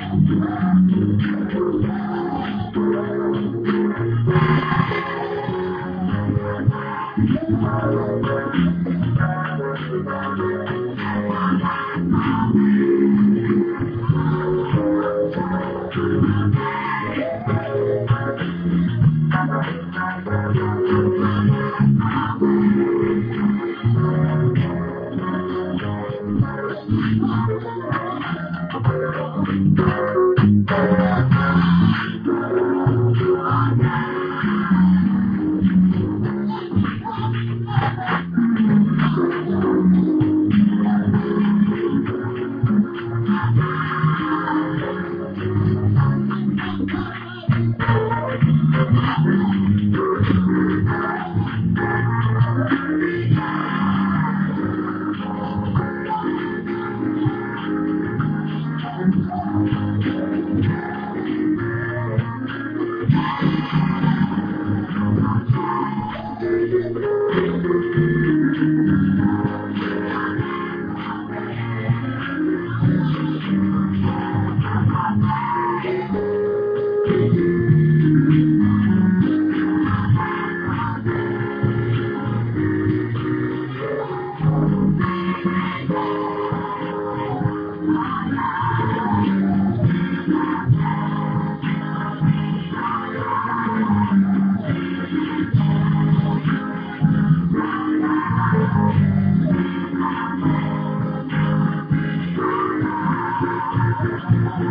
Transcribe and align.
Thank 0.00 0.30
you. 1.92 2.09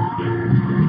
You. 0.02 0.89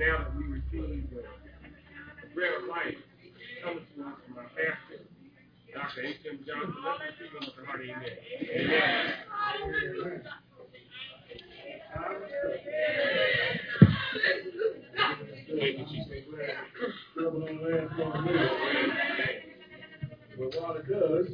Now 0.00 0.16
that 0.16 0.34
we 0.34 0.44
receive 0.44 1.10
the, 1.10 1.20
the 1.20 2.28
bread 2.34 2.52
of 2.62 2.68
life 2.70 2.96
coming 3.62 3.84
to 3.84 4.02
us 4.08 4.16
from 4.26 4.38
our 4.38 4.48
pastor, 4.56 5.04
Dr. 5.74 6.00
H.M. 6.00 6.40
Johnson. 6.46 6.74
Let's 6.80 7.20
receive 7.20 7.36
him 7.36 7.44
with 7.44 7.60
a 7.60 7.66
hearty 7.68 7.92
amen. 7.92 8.08
Amen. 8.56 10.22
Thank 15.50 15.78
you, 15.78 15.84
Jesus. 15.84 16.24
trouble 17.14 17.44
on 17.46 17.56
land 17.62 17.90
for 17.94 18.10
a 18.10 18.22
minute. 18.22 18.52
But 20.38 20.48
while 20.62 20.76
it 20.76 20.88
does, 20.88 21.26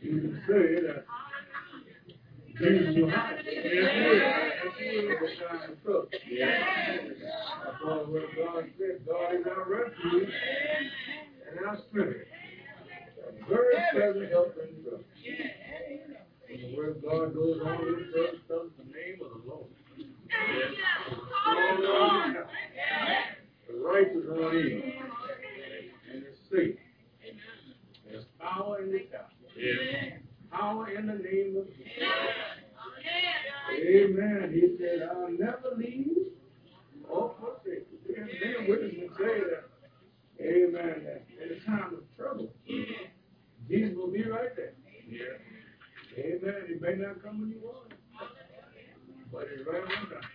you 0.00 0.10
can 0.20 0.42
say 0.46 0.64
that 0.86 1.04
Jesus 2.60 2.94
will 2.96 3.10
That's 7.64 7.82
all 7.84 8.04
what 8.06 8.22
God 8.36 8.64
said. 8.78 9.06
God 9.06 9.34
is 9.34 9.46
our 9.46 9.64
refuge 9.68 10.32
and 11.50 11.66
our 11.66 11.78
strength. 11.88 12.26
A 13.26 13.48
very 13.48 13.74
present 13.92 14.30
help 14.30 14.56
in 14.56 14.82
trouble. 14.82 15.04
And 16.48 16.58
the 16.62 16.76
word 16.76 16.96
of 16.96 17.02
God 17.02 17.34
goes 17.34 17.60
on 17.64 17.78
to 17.78 18.12
first 18.14 18.48
comes 18.48 18.72
the 18.78 18.84
name 18.84 19.20
of 19.22 19.28
the 19.30 19.48
Lord. 19.48 19.68
Strong 21.42 21.82
God 21.82 22.30
is 22.30 22.34
help. 22.34 22.48
The 23.68 23.74
righteous 23.84 24.24
run 24.28 24.56
in 24.56 24.82
and 26.10 26.22
is 26.22 26.38
safe. 26.50 26.78
There's 28.08 28.24
power 28.40 28.82
in 28.82 28.92
the 28.92 29.00
gospel. 29.12 29.48
Power 30.50 30.88
in 30.88 31.06
the 31.06 31.14
name 31.14 31.56
of 31.58 31.66
Jesus. 31.66 31.92
Amen. 33.70 34.50
He 34.52 34.76
said, 34.78 35.08
I'll 35.12 35.30
never 35.30 35.76
leave 35.76 36.16
or 37.08 37.34
forsake 37.38 37.86
you. 37.92 38.14
And 38.16 38.28
then 38.42 38.68
witnesses 38.68 39.10
say 39.18 39.40
that, 39.50 39.64
Amen, 40.40 41.04
that 41.04 41.26
in 41.42 41.56
a 41.56 41.60
time 41.66 41.94
of 41.94 42.16
trouble, 42.16 42.48
Jesus 43.68 43.94
will 43.96 44.10
be 44.10 44.22
right 44.24 44.54
there. 44.56 44.72
Amen. 46.16 46.54
He 46.66 46.74
may 46.80 46.94
not 46.94 47.22
come 47.22 47.40
when 47.40 47.50
you 47.50 47.60
want 47.62 47.92
him, 47.92 47.98
but 49.32 49.48
he's 49.54 49.66
right 49.66 49.82
on 49.82 49.88
time. 49.88 50.30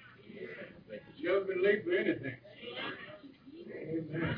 You 1.18 1.30
haven't 1.34 1.48
been 1.48 1.64
late 1.64 1.84
for 1.84 1.92
anything. 1.94 2.36
Amen. 3.76 4.36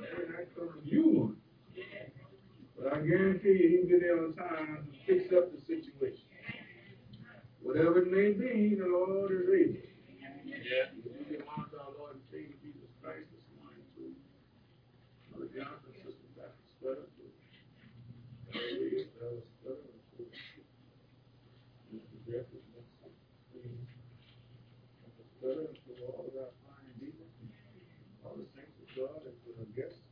May 0.00 0.24
not 0.28 0.46
come 0.56 0.68
when 0.76 0.86
you 0.86 1.02
want 1.08 1.36
him. 1.74 1.84
But 2.78 2.92
I 2.92 2.96
guarantee 3.00 3.48
you, 3.48 3.68
he'll 3.68 3.88
be 3.88 4.04
there 4.04 4.18
on 4.24 4.34
time 4.34 4.86
to 4.86 4.98
fix 5.06 5.32
up 5.34 5.50
the 5.50 5.58
situation. 5.66 6.28
Whatever 7.62 8.00
it 8.00 8.08
may 8.08 8.32
be, 8.32 8.76
the 8.80 8.86
Lord 8.88 9.28
is 9.28 9.44
able. 9.44 9.82
Yeah. 10.46 10.88
We 11.04 11.20
give 11.28 11.44
honor 11.52 11.68
to 11.68 11.76
our 11.84 11.92
Lord 12.00 12.16
and 12.16 12.24
Savior 12.32 12.56
Jesus 12.64 12.88
Christ 13.04 13.28
this 13.28 13.44
morning 13.60 13.84
to 13.98 14.08
Mother 15.36 15.52
Johnson, 15.52 15.92
Sister 16.00 16.28
Pastor 16.32 16.64
Scudder, 16.80 17.04
to 17.04 17.24
Hallelujah, 18.56 19.12
Brother 19.20 19.44
Scudder, 19.60 19.84
and 19.84 20.00
to 20.16 20.22
Mr. 21.92 22.16
Jeffrey, 22.24 22.64
Mr. 22.72 23.12
Steve, 23.52 23.84
Mr. 25.04 25.24
Scudder, 25.36 25.68
and 25.68 25.76
to 25.76 25.92
all 26.08 26.24
of 26.24 26.40
our 26.40 26.52
fine 26.64 26.96
deacons, 26.96 27.36
and 27.36 27.52
all 28.24 28.32
the 28.38 28.48
saints 28.56 28.80
of 28.80 28.87
God, 28.98 29.22
and 29.22 29.36
to 29.46 29.48
our 29.62 29.70
guests. 29.78 30.02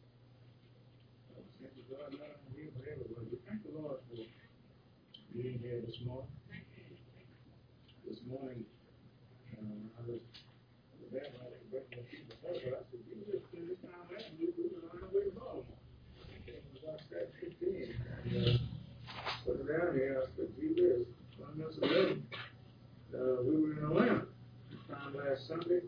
The 1.34 1.42
saints 1.58 1.74
of 1.74 1.90
God, 1.90 2.06
not 2.14 2.38
only 2.46 2.54
here, 2.54 2.70
but 2.70 2.86
everywhere. 2.86 3.26
We 3.26 3.42
thank 3.42 3.66
the 3.66 3.74
Lord 3.74 3.98
for 4.06 4.22
being 5.34 5.58
here 5.58 5.82
this 5.82 5.98
morning. 6.06 6.30
This 8.06 8.22
morning, 8.30 8.62
um, 9.58 9.90
I 9.98 10.06
was 10.06 10.22
there, 11.10 11.26
I 11.26 11.50
was 11.50 11.58
breaking 11.66 11.98
the 11.98 12.06
people 12.06 12.38
but 12.38 12.54
I 12.54 12.86
said, 12.86 13.02
you 13.10 13.26
just 13.26 13.50
spend 13.50 13.66
this 13.66 13.82
time 13.82 14.06
last 14.06 14.30
week, 14.38 14.54
we 14.54 14.70
were 14.70 14.86
on 14.94 15.02
our 15.02 15.10
way 15.10 15.26
to 15.26 15.34
Baltimore. 15.34 15.82
It 16.46 16.62
was 16.70 16.78
about 16.78 17.02
that 17.10 17.34
fifteen, 17.42 17.90
and, 17.90 18.30
uh, 18.38 18.62
put 19.42 19.66
down 19.66 19.98
here, 19.98 20.22
I 20.22 20.30
said, 20.38 20.54
gee, 20.54 20.78
whiz, 20.78 21.10
one 21.42 21.58
minute 21.58 21.74
eleven. 21.82 22.22
Uh, 23.10 23.42
we 23.42 23.58
were 23.58 23.74
in 23.74 23.82
Atlanta, 23.82 24.30
this 24.70 24.78
time 24.86 25.10
last 25.18 25.50
Sunday, 25.50 25.82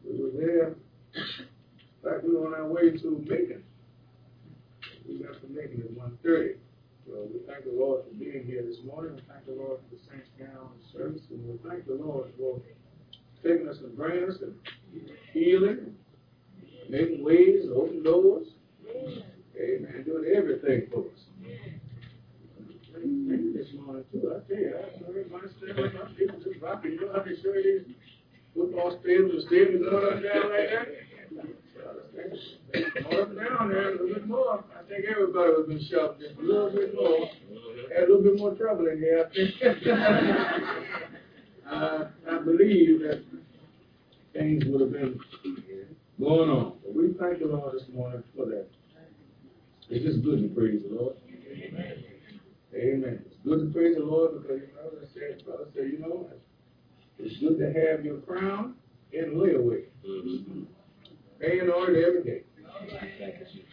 we 0.00 0.16
were 0.16 0.32
there, 0.32 0.80
in 2.02 2.10
fact, 2.10 2.24
we 2.24 2.34
were 2.34 2.46
on 2.46 2.54
our 2.54 2.66
way 2.66 2.90
to 2.90 3.24
Macon. 3.28 3.62
We 5.08 5.18
got 5.18 5.40
to 5.40 5.48
Macon 5.48 5.82
at 5.84 5.90
one 5.96 6.18
thirty. 6.22 6.54
So 7.06 7.28
we 7.32 7.40
thank 7.46 7.64
the 7.64 7.72
Lord 7.72 8.04
for 8.04 8.14
being 8.14 8.44
here 8.46 8.62
this 8.62 8.78
morning. 8.86 9.16
We 9.16 9.22
thank 9.28 9.44
the 9.46 9.52
Lord 9.52 9.80
for 9.80 9.96
the 9.96 10.00
saints 10.08 10.28
down 10.38 10.70
in 10.78 10.98
service. 10.98 11.22
And 11.30 11.46
we 11.46 11.58
thank 11.68 11.86
the 11.86 11.94
Lord 11.94 12.30
for 12.38 12.60
taking 13.42 13.68
us 13.68 13.78
and 13.80 13.96
bringing 13.96 14.30
us 14.30 14.36
and 14.40 14.54
healing, 15.32 15.94
making 16.88 17.24
ways, 17.24 17.66
opening 17.74 18.02
doors. 18.02 18.46
Amen. 18.96 20.04
Doing 20.06 20.32
everything 20.34 20.88
for 20.90 21.00
us. 21.00 21.20
You 23.02 23.52
this 23.54 23.68
tell 24.48 24.56
you, 24.56 24.72
that's 24.74 24.98
very 25.06 25.24
much 25.30 25.50
there. 25.60 25.92
Some 25.92 26.14
people 26.14 26.38
just 26.38 26.60
rocking. 26.60 26.92
You 26.92 27.06
know 27.06 27.12
how 27.12 27.22
they 27.22 27.36
show 27.42 27.52
these 27.54 27.94
football 28.54 28.98
stadiums 29.04 29.86
up 29.86 30.12
and 30.12 30.22
down 30.22 30.50
like 30.50 30.70
that? 30.70 31.09
More 33.10 33.26
down 33.26 33.68
there, 33.68 33.88
a 33.88 33.92
little 33.92 34.14
bit 34.14 34.26
more. 34.26 34.64
I 34.78 34.82
think 34.88 35.04
everybody 35.10 35.52
would 35.56 35.68
been 35.68 35.80
shoved 35.90 36.20
just 36.20 36.38
a 36.38 36.42
little 36.42 36.70
bit 36.70 36.94
more. 36.94 37.28
Had 37.94 38.04
a 38.04 38.06
little 38.06 38.22
bit 38.22 38.38
more 38.38 38.54
trouble 38.54 38.86
in 38.86 38.98
here, 38.98 39.30
I 41.70 42.38
believe 42.44 43.00
that 43.00 43.22
things 44.32 44.64
would 44.66 44.80
have 44.80 44.92
been 44.92 45.20
going 46.20 46.50
on. 46.50 46.78
But 46.82 46.94
we 46.94 47.14
thank 47.18 47.38
the 47.40 47.46
Lord 47.46 47.74
this 47.74 47.88
morning 47.92 48.22
for 48.36 48.46
that. 48.46 48.66
It's 49.88 50.04
just 50.04 50.22
good 50.22 50.42
to 50.42 50.48
praise 50.54 50.82
the 50.88 50.94
Lord. 50.94 51.16
Amen. 52.74 53.24
It's 53.26 53.36
good 53.44 53.60
to 53.60 53.72
praise 53.72 53.96
the 53.96 54.04
Lord 54.04 54.40
because, 54.40 54.60
you 54.60 54.68
know, 54.76 54.90
I 55.02 55.06
said, 55.12 55.44
brother 55.44 55.66
said, 55.74 55.90
you 55.92 55.98
know, 55.98 56.30
it's 57.18 57.36
good 57.38 57.58
to 57.58 57.66
have 57.66 58.04
your 58.04 58.18
crown 58.18 58.74
in 59.12 59.34
layaway. 59.34 59.84
Mm-hmm. 60.08 60.62
Paying 61.40 61.70
on 61.70 61.96
it 61.96 62.04
every 62.04 62.22
day. 62.22 62.42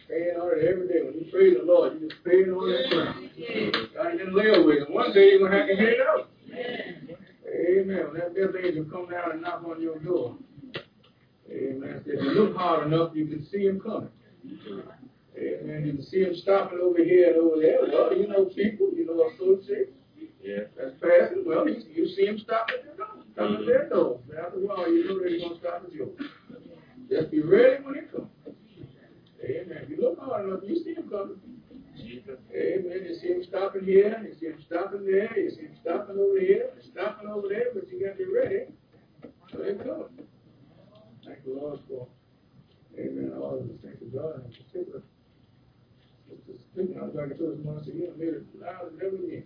Paying 0.08 0.36
on 0.40 0.58
it 0.58 0.64
every 0.64 0.88
day. 0.88 1.04
When 1.04 1.14
you 1.20 1.30
praise 1.30 1.56
the 1.58 1.64
Lord, 1.64 2.00
you 2.00 2.08
just 2.08 2.24
paying 2.24 2.50
on 2.50 2.64
that 2.72 2.90
crown. 2.90 3.30
Got 3.94 4.14
it 4.14 4.20
in 4.22 4.32
layaway. 4.32 4.86
And 4.86 4.94
one 4.94 5.12
day 5.12 5.36
you're 5.36 5.40
going 5.40 5.52
to 5.52 5.58
have 5.58 5.68
to 5.68 5.76
get 5.76 5.88
it 5.88 6.00
out. 6.00 6.30
Amen. 7.44 8.06
When 8.08 8.14
that 8.20 8.34
death 8.34 8.56
angel 8.56 8.84
come 8.90 9.10
down 9.10 9.32
and 9.32 9.42
knock 9.42 9.64
on 9.68 9.82
your 9.82 9.98
door. 9.98 10.36
Amen. 11.50 12.02
If 12.06 12.22
you 12.22 12.30
look 12.30 12.56
hard 12.56 12.86
enough, 12.86 13.12
you 13.14 13.26
can 13.26 13.46
see 13.46 13.66
him 13.66 13.80
coming. 13.80 14.08
Amen. 15.36 15.84
You 15.84 15.92
can 15.92 16.04
see 16.04 16.22
him 16.22 16.34
stopping 16.36 16.78
over 16.80 17.04
here 17.04 17.28
and 17.28 17.36
over 17.36 17.60
there. 17.60 17.78
Well, 17.82 18.16
you 18.16 18.28
know 18.28 18.46
people, 18.46 18.90
you 18.96 19.06
know 19.06 19.28
associates. 19.28 19.92
Yeah. 20.42 20.72
That's 20.76 20.94
passing. 21.00 21.44
Well, 21.44 21.68
you, 21.68 21.82
you 21.92 22.08
see 22.08 22.24
him 22.24 22.38
stop 22.38 22.68
at 22.72 22.84
their 22.84 22.96
door. 22.96 23.24
Stop 23.34 23.60
at 23.60 23.66
their 23.66 23.88
door. 23.88 24.20
After 24.40 24.56
a 24.56 24.60
while, 24.60 24.90
you 24.90 25.04
know 25.04 25.18
they're 25.20 25.38
going 25.38 25.54
to 25.54 25.60
stop 25.60 25.84
at 25.84 25.92
yours. 25.92 26.16
Just 27.08 27.30
be 27.30 27.40
ready 27.40 27.82
when 27.82 27.94
it 27.96 28.12
comes. 28.12 28.28
Amen. 29.42 29.78
If 29.82 29.88
you 29.88 30.00
look 30.00 30.20
hard 30.20 30.46
enough, 30.46 30.60
you 30.64 30.76
see 30.82 30.94
him 30.94 31.08
coming. 31.08 31.40
Amen. 31.98 33.06
You 33.06 33.14
see 33.14 33.28
him 33.28 33.44
stopping 33.44 33.84
here, 33.84 34.22
you 34.26 34.34
see 34.38 34.46
him 34.46 34.62
stopping 34.66 35.04
there, 35.04 35.38
you 35.38 35.50
see 35.50 35.62
him 35.62 35.76
stopping 35.80 36.18
over 36.18 36.38
here, 36.38 36.70
stopping 36.92 37.28
over 37.28 37.48
there, 37.48 37.66
but 37.74 37.88
you 37.88 38.04
got 38.04 38.18
to 38.18 38.24
be 38.24 38.30
ready. 38.30 38.66
So 39.52 39.62
it 39.62 39.78
comes. 39.78 40.20
Thank 41.24 41.44
the 41.44 41.52
Lord 41.52 41.80
for, 41.88 42.06
amen, 42.98 43.32
all 43.36 43.58
of 43.58 43.68
the 43.68 43.74
things 43.86 44.00
of 44.00 44.14
God 44.14 44.44
in 44.44 44.52
particular. 44.52 45.02
Just 46.46 46.60
speaking, 46.72 46.98
I 47.00 47.04
was 47.04 47.14
like 47.14 47.32
I 47.32 47.36
told 47.36 47.60
I 47.60 47.84
said, 47.84 47.94
you 47.94 48.12
made 48.16 48.28
it 48.28 48.44
loud 48.60 48.92
as 48.92 49.00
ever 49.04 49.16
again. 49.16 49.44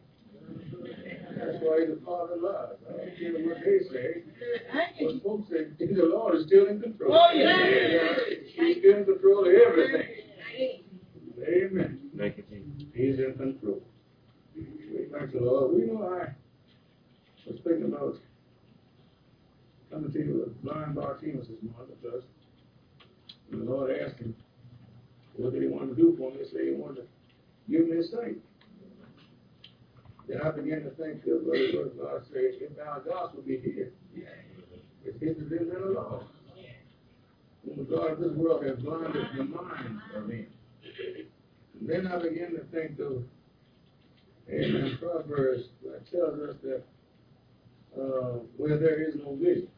That's 1.37 1.59
why 1.61 1.87
the 1.87 1.99
father 2.05 2.35
of 2.35 2.43
lies. 2.43 2.79
I 2.89 2.97
don't 2.97 3.19
care 3.19 3.33
what 3.47 3.59
they 3.65 3.79
say. 3.91 4.23
What 5.01 5.23
folks 5.23 5.51
say, 5.51 5.67
the 5.79 6.05
Lord 6.05 6.37
is 6.37 6.47
still 6.47 6.67
in 6.69 6.81
control. 6.81 7.15
Oh, 7.15 7.33
yeah. 7.35 7.67
yeah. 7.67 8.15
He's 8.55 8.79
still 8.79 8.99
in 8.99 9.05
control 9.05 9.41
of 9.41 9.53
everything. 9.53 10.09
Amen. 11.43 12.11
Thank 12.17 12.37
you, 12.37 12.45
Jesus. 12.51 12.89
He's 12.95 13.19
in 13.19 13.35
control. 13.37 13.83
We 14.55 15.09
thank 15.11 15.33
the 15.33 15.41
Lord. 15.41 15.75
We 15.75 15.87
know 15.87 16.05
I 16.05 16.35
was 17.49 17.59
thinking 17.65 17.87
about 17.87 18.17
coming 19.91 20.13
to 20.13 20.19
you 20.19 20.45
with 20.45 20.63
blind 20.63 20.95
Bartimaeus 20.95 21.49
this 21.49 21.59
morning 21.63 21.97
because 22.01 22.23
the 23.51 23.59
Lord 23.59 23.91
asked 23.91 24.19
him, 24.19 24.35
what 25.37 25.53
did 25.53 25.63
he 25.63 25.69
want 25.69 25.89
to 25.91 25.97
do 25.97 26.15
for 26.17 26.31
me? 26.31 26.39
He 26.45 26.51
said 26.51 26.61
he 26.65 26.71
wanted 26.73 26.97
to 26.97 27.07
give 27.71 27.89
me 27.89 27.97
his 27.97 28.11
sight. 28.11 28.37
Then 30.33 30.41
I 30.41 30.51
began 30.51 30.83
to 30.85 30.91
think 30.91 31.27
of 31.27 31.43
what 31.45 31.99
God 31.99 32.23
said, 32.33 32.57
if 32.59 32.71
our 32.79 33.01
gospel 33.01 33.43
be 33.43 33.59
here, 33.59 33.93
it's 35.05 35.21
hidden 35.21 35.53
in 35.53 35.69
the 35.69 35.91
law. 35.91 36.23
The 37.67 37.83
God 37.83 38.13
of 38.13 38.21
this 38.21 38.33
world 38.33 38.65
has 38.65 38.79
blinded 38.79 39.27
the 39.37 39.45
minds 39.45 40.03
of 40.17 40.27
men. 40.27 40.47
And 41.79 41.89
then 41.89 42.07
I 42.07 42.17
began 42.19 42.53
to 42.53 42.65
think 42.73 42.99
of, 42.99 43.25
amen, 44.49 44.99
Proverbs 45.03 45.65
that 45.85 46.11
tells 46.11 46.41
us 46.41 46.57
that 46.63 46.83
uh, 48.01 48.39
where 48.57 48.79
there 48.79 49.07
is 49.07 49.17
no 49.17 49.37
vision, 49.37 49.69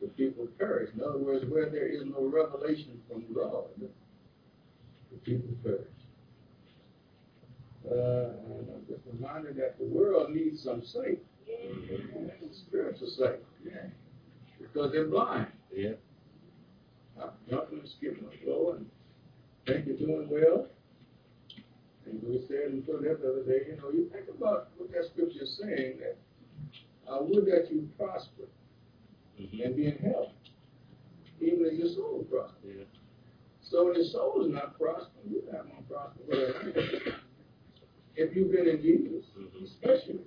the 0.00 0.08
people 0.08 0.48
perish. 0.58 0.88
In 0.94 1.02
other 1.02 1.18
words, 1.18 1.44
where 1.46 1.68
there 1.68 1.88
is 1.88 2.04
no 2.06 2.24
revelation 2.24 3.02
from 3.06 3.24
God, 3.34 3.66
the 3.78 5.18
people 5.18 5.54
perish. 5.62 5.88
Uh, 7.90 7.94
and 7.94 8.68
I'm 8.74 8.86
just 8.88 9.02
reminded 9.12 9.56
that 9.56 9.78
the 9.78 9.84
world 9.84 10.30
needs 10.30 10.62
some 10.62 10.84
sight, 10.84 11.20
spiritual 12.52 13.08
sight, 13.08 13.40
because 14.60 14.92
they're 14.92 15.06
blind. 15.06 15.48
Yeah. 15.74 15.92
I'm 17.20 17.30
jumping 17.50 17.80
and 17.80 17.88
skipping 17.88 18.24
and 18.24 18.86
think 19.66 19.86
you're 19.86 19.96
doing 19.96 20.28
well. 20.30 20.66
And 22.06 22.20
we 22.22 22.44
said 22.48 22.84
put 22.86 23.04
it 23.04 23.22
the 23.22 23.30
other 23.30 23.42
day, 23.42 23.66
you 23.68 23.76
know, 23.76 23.90
you 23.90 24.10
think 24.12 24.26
about 24.28 24.70
what 24.76 24.90
that 24.92 25.04
scripture 25.12 25.42
is 25.42 25.60
saying 25.60 25.98
that 26.00 26.16
I 27.10 27.20
would 27.20 27.46
that 27.46 27.68
you 27.70 27.88
prosper 27.98 28.48
mm-hmm. 29.40 29.62
and 29.62 29.76
be 29.76 29.86
in 29.86 29.98
health, 29.98 30.32
even 31.40 31.66
if 31.66 31.78
your 31.78 31.88
soul 31.88 32.26
prosper. 32.30 32.56
Yeah. 32.66 32.84
So 33.62 33.86
when 33.86 33.94
your 33.94 34.04
soul 34.04 34.44
is 34.44 34.52
not 34.52 34.78
prospering, 34.78 35.30
you're 35.30 35.52
not 35.52 35.66
going 35.68 35.82
to 35.82 37.02
prosper 37.02 37.18
if 38.16 38.36
you've 38.36 38.52
been 38.52 38.68
in 38.68 38.82
Jesus, 38.82 39.24
mm-hmm. 39.38 39.64
especially. 39.64 40.20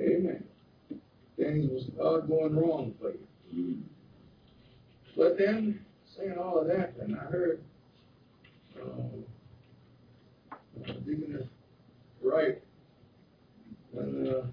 Amen. 0.00 0.44
Things 1.36 1.70
was 1.70 1.84
start 1.94 2.28
going 2.28 2.56
wrong 2.56 2.94
for 3.00 3.10
you. 3.10 3.18
Mm-hmm. 3.54 3.80
But 5.16 5.38
then, 5.38 5.84
saying 6.16 6.36
all 6.38 6.60
of 6.60 6.68
that, 6.68 6.94
and 7.00 7.16
I 7.16 7.24
heard 7.24 7.60
um, 8.80 9.24
uh, 10.52 10.92
Deaconess 11.04 11.46
Wright, 12.22 12.62
when 13.92 14.28
uh, 14.28 14.46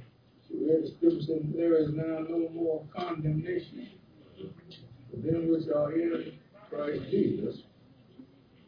she 0.48 0.58
read 0.58 0.84
the 0.84 0.92
scripture, 0.98 1.22
saying, 1.22 1.54
there 1.56 1.78
is 1.78 1.90
now 1.94 2.26
no 2.28 2.50
more 2.50 2.84
condemnation 2.96 3.90
for 4.36 5.18
them 5.18 5.52
which 5.52 5.68
are 5.70 5.94
in 5.94 6.34
Christ 6.70 7.04
Jesus, 7.12 7.58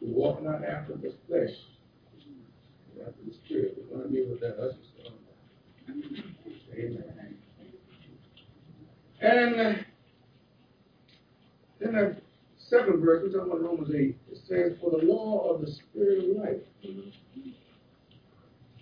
who 0.00 0.06
walk 0.06 0.42
not 0.42 0.64
after 0.64 0.94
the 0.94 1.12
flesh, 1.26 1.50
after 3.08 3.24
the 3.24 3.34
Spirit. 3.44 3.78
We're 3.90 3.98
going 3.98 4.08
to 4.08 4.14
be 4.14 4.22
with 4.28 4.40
that 4.40 4.58
usher 4.58 4.76
Amen. 6.74 7.36
And 9.20 9.60
uh, 9.60 9.72
then 11.80 11.92
that 11.92 12.22
second 12.58 13.00
verse, 13.04 13.22
we're 13.22 13.32
talking 13.32 13.52
about 13.52 13.62
Romans 13.62 13.94
8, 13.94 14.16
it 14.30 14.38
says, 14.46 14.72
For 14.80 14.90
the 14.90 15.04
law 15.06 15.50
of 15.50 15.62
the 15.62 15.72
Spirit 15.72 16.24
of 16.24 16.36
life 16.36 16.60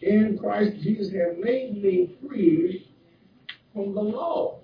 in 0.02 0.38
Christ 0.38 0.82
Jesus 0.82 1.12
have 1.12 1.38
made 1.38 1.82
me 1.82 2.16
free 2.26 2.90
from 3.72 3.94
the 3.94 4.02
law 4.02 4.60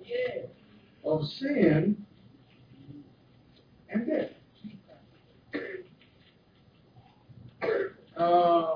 of 1.05 1.25
sin 1.27 2.05
and 3.89 4.07
death. 4.07 4.29
Uh, 8.17 8.75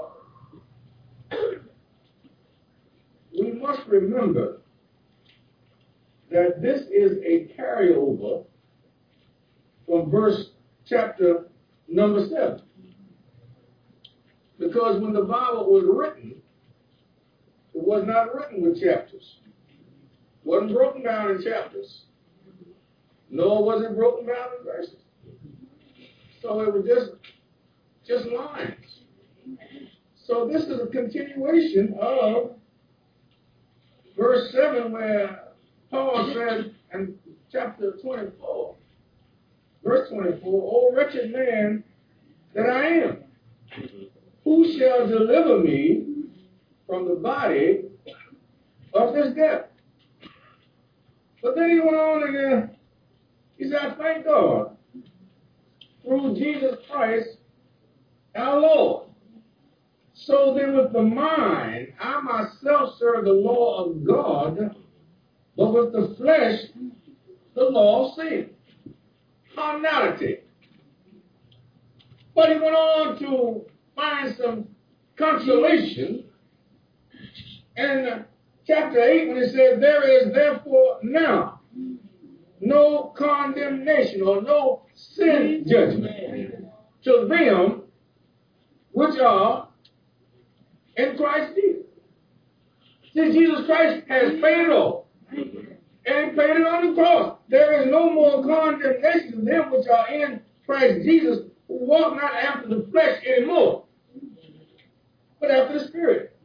we 3.47 3.59
must 3.59 3.87
remember 3.87 4.61
that 6.29 6.61
this 6.61 6.81
is 6.91 7.17
a 7.23 7.49
carryover 7.57 8.45
from 9.85 10.11
verse 10.11 10.49
chapter 10.85 11.47
number 11.87 12.27
7. 12.27 12.61
Because 14.59 15.01
when 15.01 15.13
the 15.13 15.21
Bible 15.21 15.71
was 15.71 15.85
written, 15.87 16.41
it 17.73 17.87
was 17.87 18.03
not 18.05 18.35
written 18.35 18.61
with 18.61 18.81
chapters. 18.81 19.37
It 19.45 20.47
wasn't 20.47 20.73
broken 20.73 21.03
down 21.03 21.31
in 21.31 21.43
chapters. 21.43 22.03
Nor 23.29 23.63
was 23.63 23.83
it 23.83 23.95
broken 23.95 24.25
down 24.25 24.47
in 24.59 24.65
verses. 24.65 25.01
So 26.41 26.61
it 26.61 26.73
was 26.73 26.85
just 26.85 27.11
just 28.05 28.25
lines. 28.27 29.01
So 30.15 30.49
this 30.51 30.63
is 30.63 30.79
a 30.81 30.87
continuation 30.87 31.97
of 32.01 32.57
verse 34.17 34.51
7 34.51 34.91
where 34.91 35.43
Paul 35.91 36.33
said 36.33 36.73
in 36.93 37.15
chapter 37.51 37.93
24, 38.01 38.75
verse 39.83 40.09
24, 40.09 40.41
O 40.43 40.95
wretched 40.95 41.31
man 41.31 41.83
that 42.53 42.69
I 42.69 42.85
am, 42.87 43.23
who 44.43 44.77
shall 44.77 45.07
deliver 45.07 45.59
me 45.59 46.05
from 46.87 47.07
the 47.07 47.15
body 47.15 47.83
of 48.93 49.13
this 49.13 49.33
death? 49.35 49.65
But 51.41 51.55
then 51.55 51.69
he 51.69 51.79
went 51.79 51.95
on 51.95 52.23
and 52.23 52.63
uh, 52.63 52.67
he 53.57 53.65
said, 53.65 53.79
I 53.79 53.95
thank 53.95 54.25
God 54.25 54.75
through 56.03 56.35
Jesus 56.35 56.75
Christ 56.89 57.29
our 58.35 58.59
Lord. 58.59 59.06
So 60.27 60.53
then, 60.53 60.75
with 60.75 60.91
the 60.91 61.03
mind, 61.03 61.93
I 62.01 62.19
myself 62.19 62.97
serve 62.99 63.23
the 63.23 63.31
law 63.31 63.85
of 63.85 64.05
God, 64.05 64.75
but 65.55 65.71
with 65.71 65.93
the 65.93 66.15
flesh, 66.17 66.63
the 67.55 67.63
law 67.63 68.09
of 68.09 68.15
sin. 68.15 68.49
Carnality. 69.55 70.39
But 72.35 72.49
he 72.49 72.59
went 72.59 72.75
on 72.75 73.17
to 73.19 73.65
find 73.95 74.35
some 74.35 74.67
consolation 75.15 76.25
in 77.77 78.25
chapter 78.65 78.99
8 78.99 79.29
when 79.29 79.37
he 79.41 79.47
said, 79.47 79.81
There 79.81 80.03
is 80.09 80.33
therefore 80.33 80.99
now 81.03 81.61
no 82.59 83.13
condemnation 83.17 84.23
or 84.23 84.41
no 84.41 84.81
sin 84.93 85.63
judgment 85.65 86.65
to 87.05 87.27
them 87.29 87.83
which 88.91 89.17
are 89.19 89.66
in 90.97 91.15
Christ 91.15 91.55
Jesus. 91.55 91.83
See, 93.13 93.31
Jesus 93.31 93.65
Christ 93.65 94.05
has 94.09 94.33
paid 94.41 94.65
it 94.65 94.69
all. 94.71 95.07
And 95.31 96.37
paid 96.37 96.57
it 96.57 96.67
on 96.67 96.87
the 96.87 96.93
cross. 96.93 97.37
There 97.49 97.81
is 97.81 97.91
no 97.91 98.11
more 98.11 98.43
condemnation 98.43 99.31
to 99.31 99.41
them 99.41 99.71
which 99.71 99.87
are 99.87 100.07
in 100.09 100.41
Christ 100.65 101.05
Jesus 101.05 101.39
who 101.67 101.85
walk 101.85 102.15
not 102.15 102.33
after 102.33 102.69
the 102.69 102.87
flesh 102.91 103.21
anymore, 103.25 103.85
but 105.39 105.51
after 105.51 105.79
the 105.79 105.87
Spirit. 105.87 106.37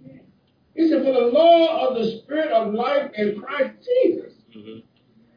He 0.74 0.88
said, 0.88 1.04
For 1.04 1.12
the 1.12 1.26
law 1.26 1.88
of 1.88 1.96
the 1.96 2.20
Spirit 2.22 2.50
of 2.50 2.74
life 2.74 3.10
in 3.16 3.40
Christ 3.40 3.74
Jesus 3.84 4.32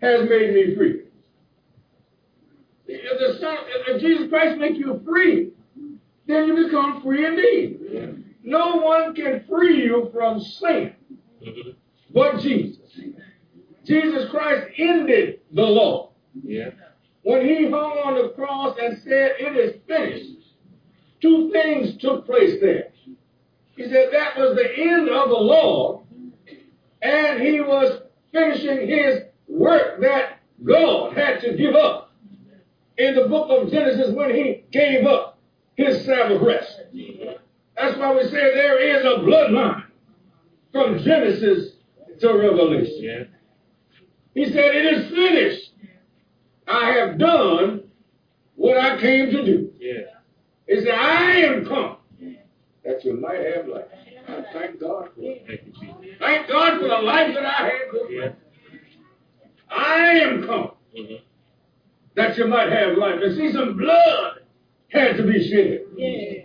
has 0.02 0.30
made 0.30 0.54
me 0.54 0.76
free. 0.76 1.02
If, 2.88 3.20
the 3.20 3.40
Son, 3.40 3.58
if 3.88 4.02
Jesus 4.02 4.30
Christ 4.30 4.60
makes 4.60 4.78
you 4.78 5.02
free, 5.06 5.52
then 6.28 6.48
you 6.48 6.66
become 6.66 7.02
free 7.04 7.26
indeed. 7.26 8.25
No 8.46 8.76
one 8.76 9.16
can 9.16 9.44
free 9.50 9.84
you 9.84 10.10
from 10.14 10.40
sin 10.40 10.94
mm-hmm. 11.44 11.72
but 12.14 12.42
Jesus. 12.42 12.78
Jesus 13.84 14.30
Christ 14.30 14.68
ended 14.78 15.42
the 15.52 15.64
law. 15.64 16.12
Yeah. 16.44 16.70
When 17.24 17.46
he 17.46 17.66
hung 17.66 17.98
on 18.04 18.16
the 18.16 18.30
cross 18.30 18.78
and 18.82 18.98
said, 19.04 19.34
It 19.40 19.56
is 19.58 19.82
finished, 19.88 20.54
two 21.22 21.50
things 21.52 21.98
took 21.98 22.26
place 22.26 22.60
there. 22.62 22.90
He 23.76 23.84
said 23.84 24.10
that 24.12 24.38
was 24.38 24.56
the 24.56 24.72
end 24.78 25.10
of 25.10 25.30
the 25.30 25.36
law, 25.36 26.04
and 27.02 27.42
he 27.42 27.62
was 27.62 28.02
finishing 28.32 28.88
his 28.88 29.22
work 29.48 30.02
that 30.02 30.40
God 30.64 31.18
had 31.18 31.42
to 31.42 31.58
give 31.58 31.76
up 31.76 32.14
in 32.98 33.16
the 33.16 33.28
book 33.28 33.50
of 33.50 33.72
Genesis 33.72 34.14
when 34.16 34.34
he 34.34 34.64
gave 34.72 35.06
up 35.06 35.40
his 35.76 36.06
Sabbath 36.06 36.42
rest. 36.42 36.75
That's 37.78 37.98
why 37.98 38.16
we 38.16 38.24
say 38.24 38.32
there 38.32 38.80
is 38.80 39.04
a 39.06 39.20
bloodline 39.20 39.84
from 40.72 41.00
Genesis 41.00 41.74
to 42.22 42.34
Revelation. 42.34 43.00
Yeah. 43.00 43.24
He 44.34 44.46
said, 44.52 44.76
It 44.76 44.86
is 44.86 45.10
finished. 45.10 45.72
I 46.68 46.92
have 46.92 47.18
done 47.18 47.84
what 48.56 48.78
I 48.78 49.00
came 49.00 49.30
to 49.32 49.46
do. 49.46 49.72
Yeah. 49.80 50.02
He 50.68 50.82
said, 50.82 50.96
I 50.96 51.32
am 51.42 51.66
come 51.66 51.98
that 52.84 53.04
you 53.04 53.20
might 53.20 53.40
have 53.40 53.68
life. 53.68 53.86
I 54.28 54.44
thank 54.54 54.80
God 54.80 55.10
for 55.16 55.22
it. 55.22 55.64
Thank 56.20 56.48
God 56.48 56.80
for 56.80 56.88
the 56.88 56.98
life 56.98 57.34
that 57.34 57.46
I 57.46 57.64
have. 57.64 58.10
Yeah. 58.10 58.30
I 59.70 60.06
am 60.20 60.46
come 60.46 60.72
mm-hmm. 60.98 61.16
that 62.16 62.38
you 62.38 62.48
might 62.48 62.72
have 62.72 62.98
life. 62.98 63.20
And 63.22 63.36
see, 63.36 63.52
some 63.52 63.78
blood 63.78 64.40
had 64.90 65.18
to 65.18 65.24
be 65.24 65.48
shed. 65.50 65.82
Yeah. 65.96 66.45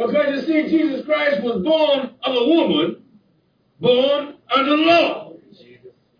Because 0.00 0.46
you 0.46 0.46
see, 0.46 0.70
Jesus 0.70 1.04
Christ 1.04 1.42
was 1.42 1.62
born 1.62 2.14
of 2.22 2.34
a 2.34 2.44
woman, 2.46 3.02
born 3.80 4.34
under 4.50 4.70
the 4.70 4.82
law. 4.82 5.34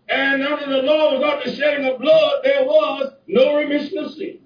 And 0.07 0.43
under 0.43 0.67
the 0.67 0.83
law, 0.83 1.15
without 1.15 1.43
the 1.43 1.55
shedding 1.55 1.87
of 1.87 1.99
blood, 1.99 2.41
there 2.43 2.63
was 2.63 3.13
no 3.27 3.55
remission 3.55 3.97
of 3.97 4.13
sin. 4.13 4.37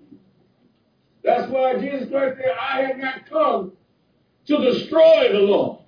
That's 1.21 1.51
why 1.51 1.77
Jesus 1.79 2.09
Christ 2.09 2.37
said, 2.37 2.55
I 2.57 2.83
have 2.83 2.97
not 2.97 3.29
come 3.29 3.73
to 4.45 4.57
destroy 4.57 5.33
the 5.33 5.39
law, 5.39 5.81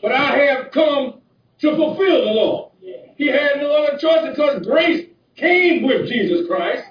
but 0.00 0.12
I 0.12 0.38
have 0.38 0.70
come 0.70 1.20
to 1.58 1.76
fulfill 1.76 2.24
the 2.24 2.32
law. 2.32 2.72
He 3.16 3.26
had 3.26 3.58
no 3.58 3.72
other 3.72 3.98
choice 3.98 4.30
because 4.30 4.64
grace 4.64 5.08
came 5.36 5.82
with 5.82 6.08
Jesus 6.08 6.46
Christ, 6.46 6.84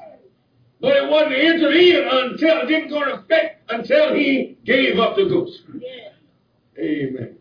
but 0.80 0.96
it 0.98 1.10
wasn't 1.10 1.34
entered 1.34 1.76
in 1.76 2.08
until 2.08 2.62
it 2.62 2.68
didn't 2.68 2.90
go 2.90 3.02
into 3.02 3.16
effect 3.16 3.53
until 3.70 4.14
he 4.16 4.58
gave 4.66 5.00
up 5.00 5.16
the 5.16 5.26
ghost. 5.26 5.62
Amen. 6.78 7.38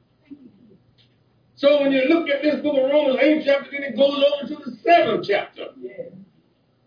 So 1.55 1.81
when 1.81 1.93
you 1.93 2.05
look 2.09 2.29
at 2.29 2.43
this 2.43 2.61
book 2.61 2.77
of 2.77 2.91
Romans 2.91 3.19
8 3.21 3.43
chapter, 3.45 3.71
then 3.71 3.85
it 3.85 3.97
goes 3.97 4.25
over 4.35 4.49
to 4.49 4.71
the 4.71 4.77
seventh 4.83 5.27
chapter. 5.29 5.69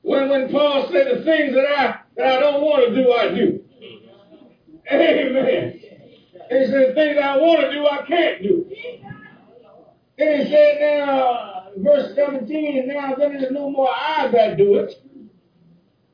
When 0.02 0.30
when 0.30 0.52
Paul 0.52 0.90
said 0.92 1.08
the 1.08 1.24
things 1.24 1.54
that 1.56 1.66
I 1.66 2.00
that 2.18 2.38
I 2.38 2.40
don't 2.40 2.62
want 2.62 2.90
to 2.90 2.96
do, 2.96 3.12
I 3.12 3.30
do. 3.34 3.64
Amen. 4.92 5.80
And 6.50 6.60
he 6.60 6.66
said, 6.72 6.90
the 6.90 6.94
things 6.94 7.18
I 7.22 7.38
want 7.38 7.62
to 7.62 7.72
do, 7.72 7.88
I 7.88 8.06
can't 8.06 8.44
do. 8.44 8.70
Then 10.18 10.42
he 10.42 10.52
said, 10.52 10.78
now, 10.80 11.70
verse 11.78 12.16
17, 12.16 12.88
now 12.88 13.16
then 13.16 13.34
there's 13.34 13.52
no 13.52 13.70
more 13.70 13.90
I 13.90 14.30
that 14.32 14.58
do 14.58 14.76
it, 14.76 14.94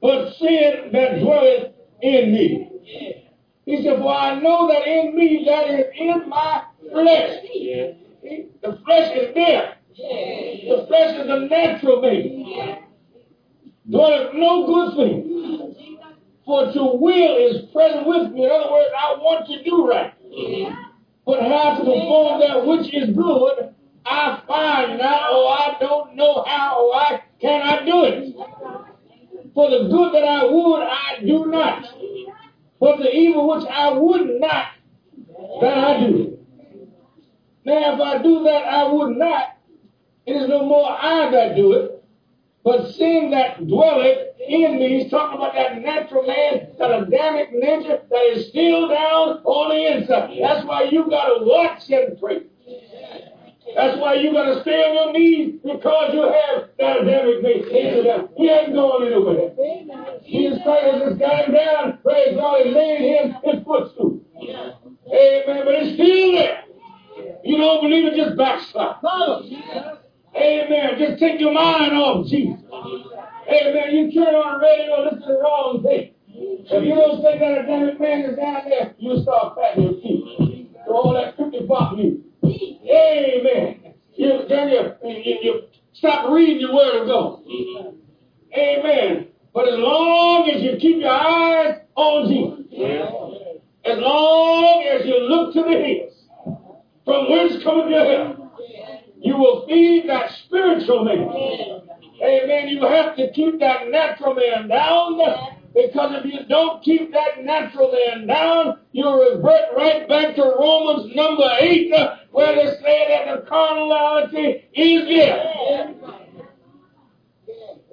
but 0.01 0.33
sin 0.35 0.89
that 0.93 1.19
dwelleth 1.19 1.73
in 2.01 2.33
me. 2.33 2.70
He 3.65 3.83
said, 3.83 3.99
for 3.99 4.13
I 4.13 4.39
know 4.39 4.67
that 4.67 4.87
in 4.87 5.15
me, 5.15 5.45
that 5.47 5.69
is 5.69 5.85
in 5.95 6.29
my 6.29 6.63
flesh. 6.91 7.39
The 8.61 8.79
flesh 8.85 9.15
is 9.15 9.33
there. 9.33 9.75
The 9.97 10.85
flesh 10.87 11.15
is 11.19 11.29
a 11.29 11.39
natural 11.47 12.01
thing. 12.01 12.79
Dwelleth 13.89 14.33
no 14.33 14.65
good 14.65 14.95
thing. 14.97 15.75
For 16.45 16.71
to 16.73 16.83
will 16.95 17.37
is 17.37 17.69
present 17.71 18.07
with 18.07 18.31
me. 18.31 18.45
In 18.45 18.51
other 18.51 18.71
words, 18.71 18.89
I 18.97 19.13
want 19.19 19.47
to 19.47 19.63
do 19.63 19.87
right. 19.87 20.13
But 21.25 21.41
how 21.41 21.77
to 21.77 21.83
perform 21.85 22.39
that 22.41 22.65
which 22.65 22.93
is 22.93 23.15
good, 23.15 23.75
I 24.05 24.41
find 24.47 24.97
not, 24.97 25.31
or 25.33 25.49
I 25.49 25.77
don't 25.79 26.15
know 26.15 26.43
how, 26.47 26.83
or 26.83 26.95
I 26.95 27.21
cannot 27.39 27.85
do 27.85 28.03
it. 28.05 28.35
For 29.53 29.69
the 29.69 29.87
good 29.89 30.13
that 30.15 30.23
I 30.23 30.45
would, 30.45 30.81
I 30.81 31.19
do 31.25 31.45
not. 31.45 31.85
For 32.81 32.97
the 32.97 33.15
evil 33.15 33.47
which 33.47 33.67
I 33.69 33.93
would 33.93 34.41
not, 34.41 34.69
that 35.61 35.77
I 35.77 35.99
do. 35.99 36.39
Now, 37.63 37.93
if 37.93 38.01
I 38.01 38.23
do 38.23 38.43
that 38.45 38.65
I 38.65 38.91
would 38.91 39.17
not, 39.17 39.55
it 40.25 40.31
is 40.31 40.49
no 40.49 40.65
more 40.65 40.89
I 40.89 41.29
that 41.29 41.55
do 41.55 41.73
it, 41.73 42.03
but 42.63 42.91
sin 42.93 43.29
that 43.31 43.67
dwelleth 43.67 44.29
in 44.47 44.79
me, 44.79 44.97
he's 44.99 45.11
talking 45.11 45.37
about 45.37 45.53
that 45.53 45.79
natural 45.79 46.25
man, 46.25 46.69
that 46.79 47.03
Adamic 47.03 47.53
nature 47.53 48.01
that 48.09 48.29
is 48.33 48.49
still 48.49 48.87
down 48.87 49.43
on 49.43 49.69
the 49.69 49.97
inside. 49.97 50.35
That's 50.41 50.65
why 50.65 50.85
you 50.85 51.07
got 51.07 51.37
to 51.37 51.45
watch 51.45 51.87
and 51.91 52.19
pray. 52.19 52.41
That's 53.75 53.97
why 53.99 54.15
you 54.15 54.33
got 54.33 54.53
to 54.53 54.61
stay 54.61 54.83
on 54.83 54.93
your 54.95 55.13
knees 55.13 55.59
because 55.63 56.13
you 56.13 56.23
have 56.23 56.69
that 56.77 57.01
Adamic 57.01 57.41
nature. 57.41 58.27
He 58.35 58.49
ain't 58.49 58.73
going 58.73 59.07
anywhere. 59.07 59.51
Jesus 60.25 60.59
Christ 60.63 60.85
has 60.85 61.01
him 61.13 61.17
down. 61.19 61.99
Praise 62.03 62.35
God 62.35 62.61
and 62.61 62.73
made 62.73 62.99
him 62.99 63.35
his 63.43 63.63
footstool. 63.63 64.19
Amen. 64.41 65.61
But 65.65 65.75
it's 65.75 65.93
still 65.93 66.31
there. 66.33 66.63
You 67.43 67.57
don't 67.57 67.81
believe 67.81 68.05
it, 68.11 68.15
just 68.15 68.37
backslide. 68.37 68.95
Amen. 70.35 70.89
Just 70.97 71.19
take 71.19 71.39
your 71.39 71.53
mind 71.53 71.93
off 71.93 72.27
Jesus. 72.27 72.59
Amen. 72.71 73.95
You 73.95 74.11
turn 74.11 74.35
on 74.35 74.59
the 74.59 74.65
radio, 74.65 75.03
listen 75.03 75.21
to 75.21 75.27
the 75.27 75.39
wrong 75.39 75.83
thing. 75.83 76.13
If 76.33 76.83
you 76.83 76.95
don't 76.95 77.21
think 77.21 77.39
that 77.39 77.57
a 77.57 77.63
damn 77.67 77.99
man 77.99 78.21
is 78.21 78.35
down 78.37 78.69
there, 78.69 78.95
you 78.97 79.21
start 79.21 79.57
patting 79.57 79.83
your 79.83 79.93
feet. 80.01 80.69
So 80.85 80.93
all 80.93 81.13
that 81.13 81.37
50 81.37 81.67
pop 81.67 81.95
music. 81.95 82.30
Amen. 82.51 83.93
You, 84.15 84.41
you, 84.49 84.93
you, 85.03 85.39
you 85.41 85.61
stop 85.93 86.29
reading 86.31 86.59
your 86.59 86.75
word 86.75 87.01
of 87.01 87.07
God. 87.07 87.43
Mm-hmm. 87.45 87.97
Amen. 88.57 89.27
But 89.53 89.67
as 89.67 89.77
long 89.77 90.49
as 90.49 90.61
you 90.61 90.77
keep 90.79 90.97
your 90.97 91.09
eyes 91.09 91.79
on 91.95 92.29
Jesus, 92.29 93.61
as 93.83 93.97
long 93.97 94.83
as 94.83 95.05
you 95.05 95.19
look 95.19 95.53
to 95.53 95.63
the 95.63 95.69
hills, 95.69 96.13
from 97.05 97.31
whence 97.31 97.63
cometh 97.63 97.89
your 97.89 98.05
help, 98.05 98.59
you 99.19 99.35
will 99.37 99.65
feed 99.67 100.07
that 100.07 100.31
spiritual 100.45 101.03
man. 101.03 101.29
Amen. 102.23 102.67
You 102.69 102.81
have 102.83 103.15
to 103.15 103.31
keep 103.31 103.59
that 103.59 103.89
natural 103.89 104.35
man 104.35 104.67
down 104.67 105.17
because 105.73 106.11
if 106.19 106.25
you 106.25 106.45
don't 106.49 106.83
keep 106.83 107.11
that 107.13 107.43
natural 107.43 107.91
man 107.91 108.27
down, 108.27 108.79
you'll 108.91 109.17
revert 109.17 109.75
right 109.75 110.07
back 110.07 110.35
to 110.35 110.41
Romans 110.41 111.15
number 111.15 111.49
8 111.59 111.93
uh, 111.93 112.15
where 112.31 112.55
they 112.55 112.71
say 112.81 113.07
that 113.07 113.35
the 113.35 113.47
carnality 113.47 114.67
is 114.73 115.07
there. 115.07 115.95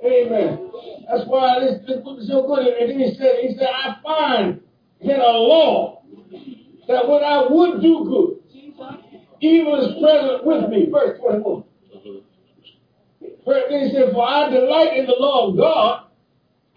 Amen. 0.05 0.71
That's 1.09 1.25
why 1.27 1.61
this, 1.61 1.81
this 1.87 2.03
book 2.03 2.19
is 2.21 2.29
so 2.29 2.47
good. 2.47 2.67
And 2.67 2.91
then 2.91 2.99
he 2.99 3.14
said, 3.14 3.37
he 3.43 3.57
said, 3.57 3.69
I 3.69 3.97
find 4.03 4.61
in 5.01 5.11
a 5.11 5.33
law 5.33 6.03
that 6.88 7.09
when 7.09 7.23
I 7.23 7.47
would 7.49 7.81
do 7.81 8.05
good, 8.05 8.38
evil 9.41 9.81
is 9.81 10.03
present 10.03 10.45
with 10.45 10.69
me. 10.69 10.88
Verse 10.91 11.19
21. 11.21 11.62
Mm-hmm. 11.97 12.21
Then 13.47 13.87
he 13.87 13.93
said, 13.93 14.12
For 14.12 14.29
I 14.29 14.51
delight 14.51 14.97
in 14.97 15.07
the 15.07 15.17
law 15.19 15.51
of 15.51 15.57
God 15.57 16.08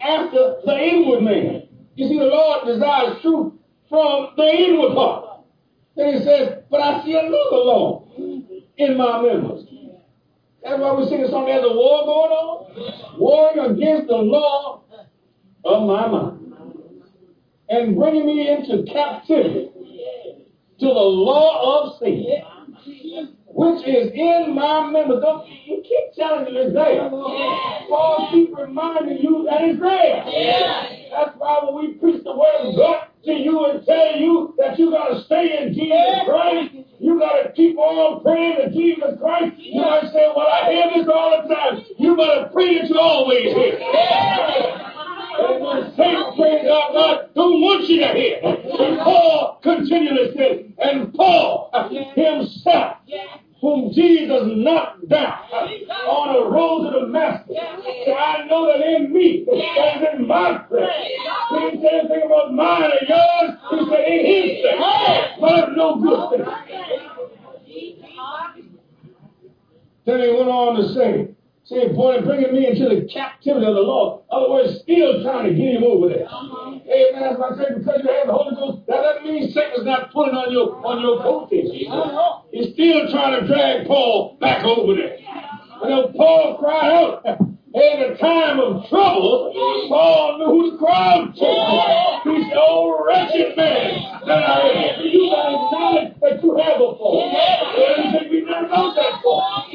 after 0.02 0.56
the 0.64 0.78
inward 0.78 1.22
man. 1.22 1.68
You 1.94 2.08
see, 2.08 2.18
the 2.18 2.24
Lord 2.24 2.66
desires 2.66 3.20
truth 3.22 3.52
from 3.88 4.30
the 4.36 4.44
inward 4.44 4.94
part. 4.94 5.40
Then 5.96 6.14
he 6.14 6.24
says, 6.24 6.64
But 6.70 6.80
I 6.80 7.04
see 7.04 7.12
another 7.12 7.34
law 7.52 8.08
in 8.16 8.96
my 8.96 9.22
members. 9.22 9.64
That's 10.62 10.80
why 10.80 10.94
we 10.94 11.08
sing 11.08 11.22
a 11.22 11.28
song, 11.28 11.46
there's 11.46 11.64
a 11.64 11.74
war 11.74 12.04
going 12.04 12.30
on. 12.32 13.18
Warring 13.18 13.76
against 13.76 14.08
the 14.08 14.16
law 14.16 14.84
of 15.64 15.86
my 15.86 16.06
mind. 16.06 16.54
And 17.68 17.96
bringing 17.96 18.26
me 18.26 18.48
into 18.48 18.84
captivity 18.90 19.70
to 20.78 20.86
the 20.86 20.92
law 20.92 21.84
of 21.84 21.98
sin 21.98 22.42
which 23.62 23.86
is 23.86 24.10
in 24.12 24.54
my 24.54 24.90
members. 24.90 25.22
Don't 25.22 25.46
you 25.46 25.82
keep 25.86 26.14
telling 26.16 26.44
me 26.44 26.58
it's 26.58 26.74
there. 26.74 27.08
Paul 27.08 28.28
keep 28.32 28.50
reminding 28.56 29.18
you 29.18 29.46
that 29.48 29.62
it's 29.62 29.80
there. 29.80 30.24
That's 31.14 31.38
why 31.38 31.60
when 31.62 31.74
we 31.78 31.94
preach 31.94 32.24
the 32.24 32.34
word 32.34 32.66
of 32.66 32.76
God 32.76 33.06
to 33.24 33.32
you 33.32 33.66
and 33.66 33.86
tell 33.86 34.16
you 34.18 34.54
that 34.58 34.78
you 34.78 34.90
got 34.90 35.14
to 35.14 35.22
stay 35.24 35.62
in 35.62 35.74
Jesus 35.74 36.26
Christ, 36.26 36.74
you 36.98 37.18
got 37.20 37.42
to 37.42 37.52
keep 37.52 37.78
on 37.78 38.22
praying 38.22 38.56
to 38.58 38.70
Jesus 38.70 39.18
Christ. 39.20 39.54
You 39.58 39.80
might 39.80 40.10
say, 40.12 40.26
well, 40.34 40.46
I 40.46 40.70
hear 40.70 40.90
this 40.94 41.08
all 41.12 41.42
the 41.42 41.54
time. 41.54 41.84
You 41.98 42.16
better 42.16 42.50
pray 42.52 42.80
that 42.80 42.88
you 42.88 42.98
always 42.98 43.52
hear. 43.54 43.78
And 45.38 45.64
when 45.64 45.94
Satan 45.96 46.34
prays 46.36 46.66
out, 46.66 46.92
God 46.92 47.34
don't 47.34 47.60
want 47.60 47.88
you 47.88 48.00
to 48.00 48.08
hear. 48.12 48.40
And 48.42 48.98
Paul 49.00 49.60
continually 49.62 50.34
says, 50.36 50.66
and 50.78 51.14
Paul 51.14 51.70
himself 52.14 52.98
whom 53.62 53.92
Jesus 53.94 54.42
knocked 54.56 55.08
down 55.08 55.38
on 56.10 56.34
the 56.34 56.50
road 56.50 56.90
to 56.90 57.00
Damascus. 57.00 57.56
So 58.04 58.12
I 58.12 58.44
know 58.46 58.66
that 58.66 58.84
in 58.84 59.12
me, 59.12 59.46
that 59.46 60.02
is 60.02 60.18
in 60.18 60.26
my 60.26 60.66
flesh. 60.68 60.90
He 61.50 61.58
didn't 61.60 61.80
say 61.80 62.00
anything 62.00 62.22
about 62.26 62.52
mine 62.52 62.90
or 62.90 63.06
yours. 63.08 63.56
He 63.70 63.76
uh-huh. 63.78 63.86
said 63.88 64.04
in 64.08 64.26
his 64.26 64.66
flesh. 64.66 65.38
But 65.40 65.76
no 65.76 65.94
good 66.02 66.30
thing. 66.30 66.46
Then 70.06 70.20
he 70.20 70.28
went 70.30 70.48
on 70.50 70.76
to 70.82 70.94
say, 70.94 71.28
saying, 71.72 71.94
boy, 71.94 72.20
bringing 72.20 72.52
me 72.52 72.68
into 72.68 72.88
the 72.88 73.08
captivity 73.12 73.66
of 73.66 73.74
the 73.74 73.80
Lord. 73.80 74.22
In 74.30 74.36
other 74.36 74.50
words, 74.50 74.80
still 74.82 75.22
trying 75.22 75.48
to 75.48 75.54
get 75.54 75.74
him 75.74 75.84
over 75.84 76.08
there. 76.08 76.28
Amen. 76.28 77.22
That's 77.22 77.38
why 77.38 77.50
I 77.50 77.56
say, 77.56 77.74
because 77.78 78.00
you 78.04 78.10
have 78.12 78.26
the 78.26 78.36
Holy 78.36 78.54
Ghost, 78.54 78.86
that 78.88 79.00
doesn't 79.02 79.24
mean 79.24 79.50
Satan's 79.52 79.84
not 79.84 80.12
pulling 80.12 80.34
on 80.34 80.52
your 80.52 80.76
on 80.84 81.00
your 81.00 81.22
coattails. 81.22 81.72
Uh-huh. 81.88 82.42
He's 82.52 82.74
still 82.74 83.08
trying 83.10 83.40
to 83.40 83.46
drag 83.46 83.86
Paul 83.86 84.36
back 84.40 84.64
over 84.64 84.94
there. 84.94 85.16
And 85.82 86.14
Paul 86.14 86.58
cried 86.58 86.92
out 86.92 87.24
in 87.74 88.12
a 88.12 88.16
time 88.18 88.60
of 88.60 88.88
trouble. 88.88 89.52
Paul 89.88 90.38
knew 90.38 90.46
who 90.46 90.70
to 90.72 90.78
cry 90.78 91.16
out 91.16 91.34
to. 91.34 92.30
He 92.30 92.44
said, 92.44 92.56
Oh, 92.56 93.04
wretched 93.06 93.56
man 93.56 94.20
that 94.26 94.42
I 94.44 94.60
am. 94.68 95.00
You 95.02 95.30
got 95.30 95.48
to 95.48 95.56
acknowledge 95.56 96.20
that 96.20 96.42
you 96.44 96.56
have 96.56 96.76
a 96.76 96.90
fault. 97.00 97.32
He 97.74 98.12
said, 98.12 98.30
We 98.30 98.42
never 98.42 98.68
know 98.68 98.94
that 98.94 99.22
fault. 99.22 99.72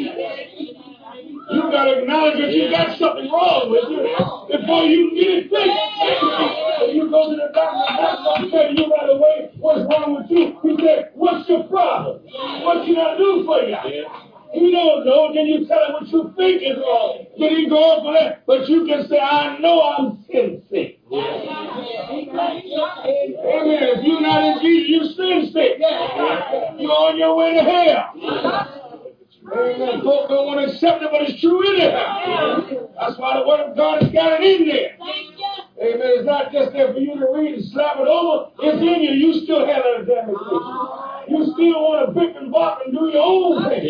You 1.50 1.62
got 1.72 1.86
to 1.86 2.02
acknowledge 2.02 2.40
that 2.40 2.52
you 2.52 2.70
got 2.70 3.00
something 3.00 3.32
wrong 3.32 3.72
with 3.72 3.88
you 3.88 4.04
before 4.52 4.84
you 4.84 5.16
get 5.16 5.30
it 5.32 5.50
fixed. 5.50 6.94
You 6.94 7.10
go 7.10 7.32
to 7.32 7.36
the 7.36 7.50
doctor, 7.54 7.88
doctor 7.88 8.52
tell 8.52 8.74
you 8.76 8.92
right 8.92 9.10
away 9.10 9.52
what's 9.58 9.80
wrong 9.88 10.20
with 10.20 10.30
you. 10.30 10.60
He 10.62 10.76
said, 10.84 11.12
What's 11.16 11.48
your 11.48 11.64
problem? 11.66 12.22
What 12.64 12.86
can 12.86 12.98
I 12.98 13.18
do 13.18 13.46
for 13.46 13.62
you? 13.64 13.78
You 14.54 14.72
don't 14.72 15.06
know, 15.06 15.34
then 15.34 15.46
you 15.46 15.68
tell 15.68 15.86
him 15.88 15.94
what 15.94 16.08
you 16.08 16.34
think 16.36 16.62
is 16.64 16.78
wrong. 16.78 17.26
Then 17.40 17.56
he 17.56 17.70
go 17.70 18.02
for 18.04 18.14
that. 18.14 18.46
But 18.46 18.68
you 18.68 18.86
can 18.86 19.08
say, 19.08 19.20
I 19.20 19.58
know 19.60 19.82
I'm 19.82 20.24
sin 20.32 20.64
sick. 20.70 21.00
Amen. 21.12 21.28
If 23.88 24.04
you're 24.04 24.22
not 24.22 24.44
in 24.44 24.60
Jesus, 24.62 24.90
you 24.90 25.04
sin 25.16 25.52
sick. 25.54 25.80
You're 25.80 26.92
on 26.92 27.18
your 27.18 27.36
way 27.36 27.54
to 27.56 27.64
hell. 27.64 28.87
Amen. 29.52 30.02
Folk 30.04 30.30
don't 30.30 30.46
want 30.46 30.60
to 30.60 30.74
accept 30.74 31.02
it, 31.02 31.10
but 31.12 31.22
it's 31.24 31.40
true 31.40 31.64
anyhow. 31.64 32.68
That's 33.00 33.18
why 33.18 33.40
the 33.40 33.48
Word 33.48 33.72
of 33.72 33.78
God 33.78 34.04
has 34.04 34.12
got 34.12 34.42
it 34.42 34.44
in 34.44 34.68
there. 34.68 34.98
Amen. 35.80 36.10
It's 36.20 36.26
not 36.26 36.52
just 36.52 36.74
there 36.74 36.92
for 36.92 37.00
you 37.00 37.16
to 37.20 37.28
read 37.32 37.56
and 37.56 37.66
slap 37.72 37.98
it 37.98 38.08
over. 38.08 38.52
It's 38.60 38.82
in 38.82 39.02
you. 39.04 39.14
You 39.16 39.34
still 39.46 39.66
have 39.66 39.84
that 39.88 40.04
damnation. 40.04 40.52
You 41.32 41.48
still 41.56 41.80
want 41.80 42.12
to 42.12 42.20
pick 42.20 42.36
and 42.36 42.52
bark 42.52 42.82
and 42.86 42.92
do 42.92 43.08
your 43.08 43.24
own 43.24 43.64
thing. 43.70 43.88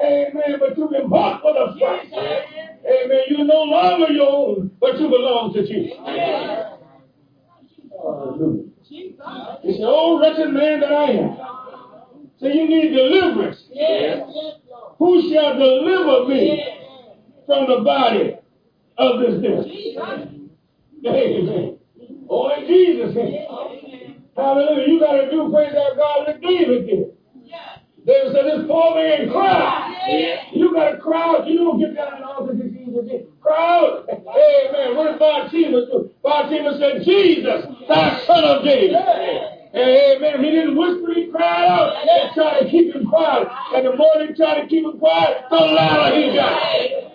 Amen. 0.00 0.58
But 0.58 0.76
you've 0.76 0.90
been 0.90 1.08
bought 1.08 1.42
for 1.42 1.52
the 1.54 1.78
price. 1.78 2.10
Amen. 2.10 3.22
You're 3.28 3.46
no 3.46 3.62
longer 3.62 4.12
your 4.12 4.28
own, 4.28 4.70
but 4.80 4.98
you 4.98 5.08
belong 5.08 5.52
to 5.54 5.62
Jesus. 5.66 5.98
Hallelujah. 7.94 8.64
It's 9.62 9.78
the 9.78 9.86
old 9.86 10.20
wretched 10.20 10.50
man 10.50 10.80
that 10.80 10.90
I 10.90 11.10
am. 11.10 11.36
So 12.40 12.46
you 12.48 12.66
need 12.66 12.90
deliverance. 12.96 13.62
Yes. 13.70 14.26
Who 15.00 15.32
shall 15.32 15.58
deliver 15.58 16.28
me 16.28 16.62
from 17.46 17.66
the 17.68 17.82
body 17.82 18.36
of 18.98 19.20
this 19.20 19.42
death? 19.42 19.64
Amen. 21.06 21.78
Oh, 22.28 22.52
Only 22.52 22.66
Jesus 22.68 23.14
can. 23.14 24.22
Hallelujah. 24.36 24.88
You 24.88 25.00
got 25.00 25.12
to 25.12 25.30
do 25.30 25.50
praise 25.50 25.74
our 25.74 25.96
God 25.96 26.26
like 26.26 26.42
David 26.42 26.86
did. 26.86 27.16
David 28.06 28.32
said, 28.32 28.44
This 28.44 28.66
poor 28.68 28.94
man 28.94 29.30
cried. 29.30 30.48
You 30.52 30.72
got 30.74 30.90
to 30.90 30.98
cry 30.98 31.36
out. 31.36 31.46
You 31.48 31.56
don't 31.56 31.80
get 31.80 31.94
down 31.94 32.16
and 32.16 32.24
all 32.24 32.46
because 32.46 32.60
Jesus 32.60 33.26
Cry 33.40 33.56
out. 33.56 34.06
Amen. 34.08 34.96
What 34.96 35.12
did 35.12 35.18
Bartimaeus 35.18 35.88
do? 35.90 36.10
Bartimaeus 36.22 36.78
said, 36.78 37.02
Jesus, 37.04 37.64
thou 37.88 38.20
son 38.26 38.44
of 38.44 38.64
David. 38.64 38.96
Amen. 39.74 40.42
He 40.44 40.50
didn't 40.50 40.76
whisper, 40.76 41.14
he 41.14 41.30
cried 41.30 41.66
out. 41.66 41.94
They 42.04 42.34
tried 42.34 42.60
to 42.60 42.70
keep 42.70 42.94
him 42.94 43.06
quiet. 43.06 43.48
And 43.74 43.86
the 43.86 43.96
more 43.96 44.10
they 44.18 44.34
tried 44.34 44.62
to 44.62 44.66
keep 44.68 44.84
him 44.84 44.98
quiet, 44.98 45.44
the 45.50 45.56
louder 45.56 46.16
he 46.16 46.34
got. 46.34 46.60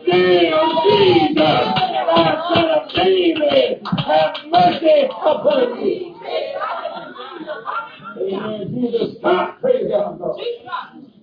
Damn 0.05 0.69
Jesus, 0.85 1.35
thou 1.35 2.53
son 2.53 2.69
of 2.69 2.91
David, 2.95 3.81
have 4.05 4.35
mercy 4.47 5.07
upon 5.11 5.83
me. 5.83 6.15
Amen. 8.17 8.69
Jesus, 8.73 9.17
stop. 9.19 9.59
Praise 9.59 9.87
God. 9.89 10.19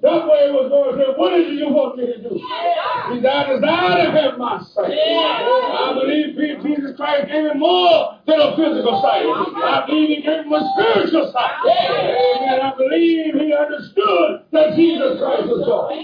He 0.02 0.50
was 0.50 0.66
going 0.66 0.90
to 0.90 0.98
say. 0.98 1.14
What 1.14 1.30
is 1.38 1.46
it 1.46 1.62
you 1.62 1.70
want 1.70 1.94
me 1.94 2.10
to 2.10 2.18
do? 2.18 2.34
He 2.34 3.22
said, 3.22 3.30
I 3.30 3.54
desire 3.54 4.02
to 4.02 4.10
have 4.10 4.34
my 4.34 4.58
sight. 4.74 4.98
I 4.98 5.94
believe 5.94 6.34
Jesus 6.34 6.98
Christ 6.98 7.30
gave 7.30 7.54
him 7.54 7.62
more 7.62 8.18
than 8.26 8.42
a 8.42 8.50
physical 8.58 8.98
sight. 8.98 9.22
I 9.22 9.86
believe 9.86 10.10
he 10.10 10.18
gave 10.26 10.42
him 10.42 10.50
a 10.50 10.62
spiritual 10.74 11.30
sight. 11.30 11.54
Amen. 11.54 12.58
I 12.66 12.74
believe 12.74 13.38
he 13.38 13.54
understood 13.54 14.42
that 14.50 14.74
Jesus 14.74 15.22
Christ 15.22 15.46
was 15.46 15.62
God. 15.70 15.94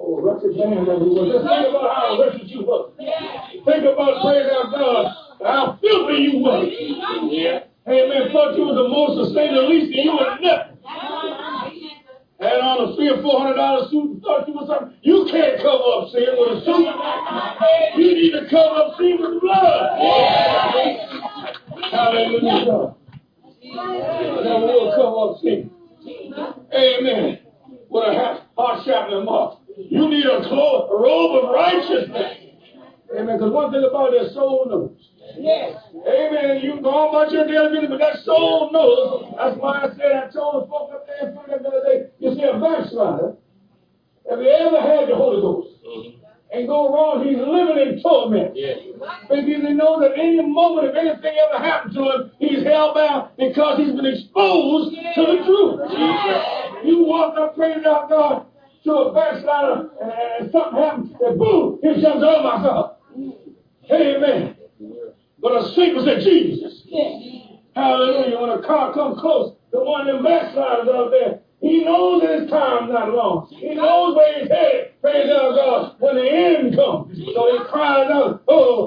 Oh, 0.00 0.24
wretched 0.24 0.56
man 0.56 0.88
that 0.88 1.04
he 1.04 1.12
was. 1.12 1.28
Just 1.28 1.44
think 1.44 1.68
about 1.68 1.92
how 1.92 2.16
wretched 2.16 2.48
you 2.48 2.64
were. 2.64 2.88
Think 3.68 3.84
about, 3.84 4.24
praise 4.24 4.48
our 4.48 4.72
God, 4.72 5.04
how 5.44 5.76
filthy 5.76 6.24
you 6.24 6.40
were. 6.40 6.64
Amen. 6.64 8.32
Thought 8.32 8.56
you 8.56 8.64
was 8.64 8.80
the 8.80 8.88
most 8.88 9.28
sustained, 9.28 9.60
at 9.60 9.68
least 9.68 9.92
and 9.92 10.08
you 10.08 10.16
were 10.16 10.40
nothing 10.40 10.78
had 12.40 12.60
on 12.60 12.92
a 12.92 12.96
three 12.96 13.08
or 13.10 13.20
four 13.22 13.40
hundred 13.40 13.56
dollar 13.56 13.88
suit 13.90 14.10
and 14.12 14.22
thought 14.22 14.46
you 14.46 14.54
was 14.54 14.68
something. 14.68 14.96
You 15.02 15.26
can't 15.30 15.58
cover 15.58 15.82
up 15.98 16.08
sin 16.14 16.28
with 16.38 16.58
a 16.58 16.64
suit. 16.64 16.86
You 17.98 18.14
need 18.14 18.32
to 18.32 18.46
cover 18.48 18.78
up 18.78 18.96
sin 18.96 19.18
with 19.18 19.40
blood. 19.40 19.98
Hallelujah. 21.90 22.94
That 24.44 24.58
will 24.62 24.92
cover 24.94 25.34
up 25.34 25.40
sin. 25.42 25.70
Amen. 26.72 27.38
With 27.90 28.04
a 28.04 28.44
heart 28.56 28.84
shattering 28.84 29.24
mark. 29.24 29.58
You 29.76 30.08
need 30.08 30.26
a, 30.26 30.42
cloth, 30.48 30.90
a 30.90 30.96
robe 30.96 31.44
of 31.44 31.50
righteousness. 31.54 32.36
Amen. 33.16 33.36
Because 33.38 33.52
one 33.52 33.72
thing 33.72 33.84
about 33.88 34.10
their 34.12 34.28
soul 34.30 34.66
knows. 34.68 34.96
Yes. 35.36 35.76
Amen. 35.94 36.60
You 36.62 36.74
can 36.74 36.82
go 36.82 37.10
about 37.10 37.32
your 37.32 37.46
daily 37.46 37.80
business, 37.80 37.90
but 37.90 37.98
that 37.98 38.24
soul 38.24 38.70
knows. 38.72 39.34
That's 39.36 39.56
why 39.58 39.84
I 39.84 39.88
said 39.96 40.12
I 40.12 40.30
told 40.30 40.64
the 40.64 40.68
folk 40.68 40.90
up 40.92 41.06
there 41.06 41.28
in 41.28 41.34
front 41.34 41.52
of 41.52 41.62
the 41.62 41.68
other 41.68 41.82
day, 41.84 42.06
you 42.18 42.34
see 42.34 42.42
a 42.42 42.58
backslider, 42.58 43.36
have 44.30 44.40
you 44.40 44.50
ever 44.50 44.80
had 44.80 45.08
the 45.08 45.16
Holy 45.16 45.40
Ghost? 45.40 45.68
Mm-hmm. 45.86 46.24
And 46.50 46.66
go 46.66 46.92
wrong, 46.92 47.28
he's 47.28 47.36
living 47.36 47.76
in 47.76 48.02
torment. 48.02 48.56
Yes. 48.56 48.78
Because 49.28 49.44
he 49.44 49.74
knows 49.76 50.00
that 50.00 50.16
any 50.16 50.40
moment, 50.40 50.88
if 50.88 50.96
anything 50.96 51.36
ever 51.36 51.62
happened 51.62 51.92
to 51.94 52.02
him, 52.08 52.30
he's 52.38 52.64
held 52.64 52.94
bound 52.94 53.36
because 53.36 53.78
he's 53.78 53.92
been 53.92 54.06
exposed 54.06 54.96
yes. 54.96 55.14
to 55.14 55.20
the 55.28 55.44
truth. 55.44 55.80
Yes. 55.92 56.84
You 56.84 57.04
walk 57.04 57.36
up, 57.36 57.54
praise 57.54 57.84
out 57.84 58.08
God, 58.08 58.46
to 58.84 58.92
a 58.92 59.12
backslider, 59.12 59.90
and, 60.00 60.12
and 60.40 60.52
something 60.52 60.80
happens, 60.80 61.12
and 61.20 61.38
boom, 61.38 61.80
he 61.82 62.00
jumps, 62.00 62.24
oh 62.24 62.42
my 62.42 62.62
God. 62.64 62.96
Amen. 63.92 64.57
But 65.40 65.62
the 65.62 65.68
secret 65.74 66.08
is 66.18 66.24
Jesus. 66.24 66.82
Hallelujah. 67.74 68.40
When 68.40 68.50
a 68.50 68.62
car 68.62 68.92
comes 68.92 69.20
close, 69.20 69.54
the 69.70 69.80
one 69.82 70.08
in 70.08 70.16
the 70.16 70.22
backsliders 70.22 70.88
out 70.88 71.10
there, 71.10 71.40
he 71.60 71.84
knows 71.84 72.22
his 72.22 72.50
time's 72.50 72.90
not 72.92 73.12
long. 73.12 73.48
He 73.50 73.74
knows 73.74 74.16
where 74.16 74.40
he's 74.40 74.48
headed. 74.48 75.00
Praise 75.00 75.28
God. 75.28 75.58
Uh, 75.58 75.60
uh, 75.60 75.94
when 75.98 76.16
the 76.16 76.30
end 76.30 76.76
comes. 76.76 77.16
So 77.34 77.58
he 77.58 77.64
cries 77.68 78.10
out, 78.10 78.42
oh, 78.48 78.77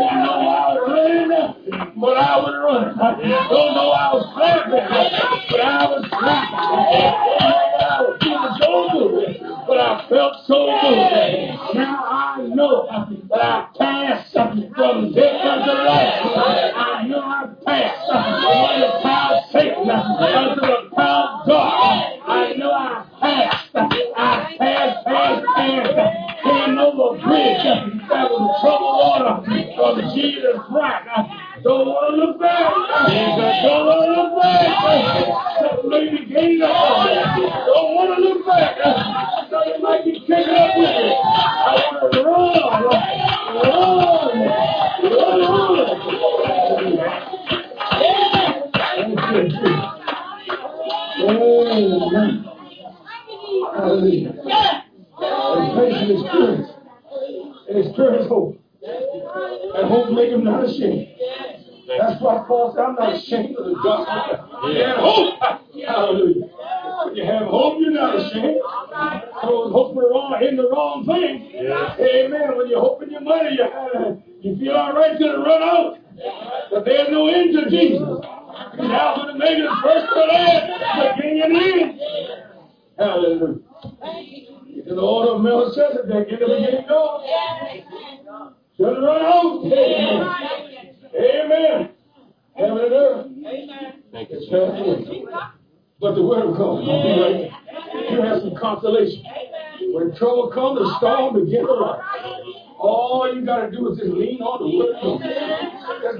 Didn't 0.00 0.22
know 0.24 0.32
I 0.32 0.72
was 0.72 0.80
running, 0.88 1.28
but 2.00 2.16
I 2.16 2.40
was 2.40 2.54
running. 2.56 2.96
Don't 3.28 3.74
know 3.76 3.90
I 3.92 4.14
was 4.16 4.24
clapping, 4.32 4.72
but 5.50 5.60
I 5.60 5.84
was 5.92 6.08
clapping. 6.08 6.56
I 7.80 8.00
was 8.00 8.16
feeling 8.24 8.56
so 8.56 8.88
good, 8.96 9.44
but 9.68 9.76
I 9.76 10.08
felt 10.08 10.36
so 10.46 10.72
good. 10.80 11.76
Now 11.76 12.00
I 12.08 12.48
know 12.48 12.88
that 13.28 13.44
I 13.44 13.68
passed 13.76 14.32
from 14.32 15.12
death 15.12 15.44
unto 15.44 15.72
life. 15.84 16.16
I 16.80 17.04
know 17.06 17.19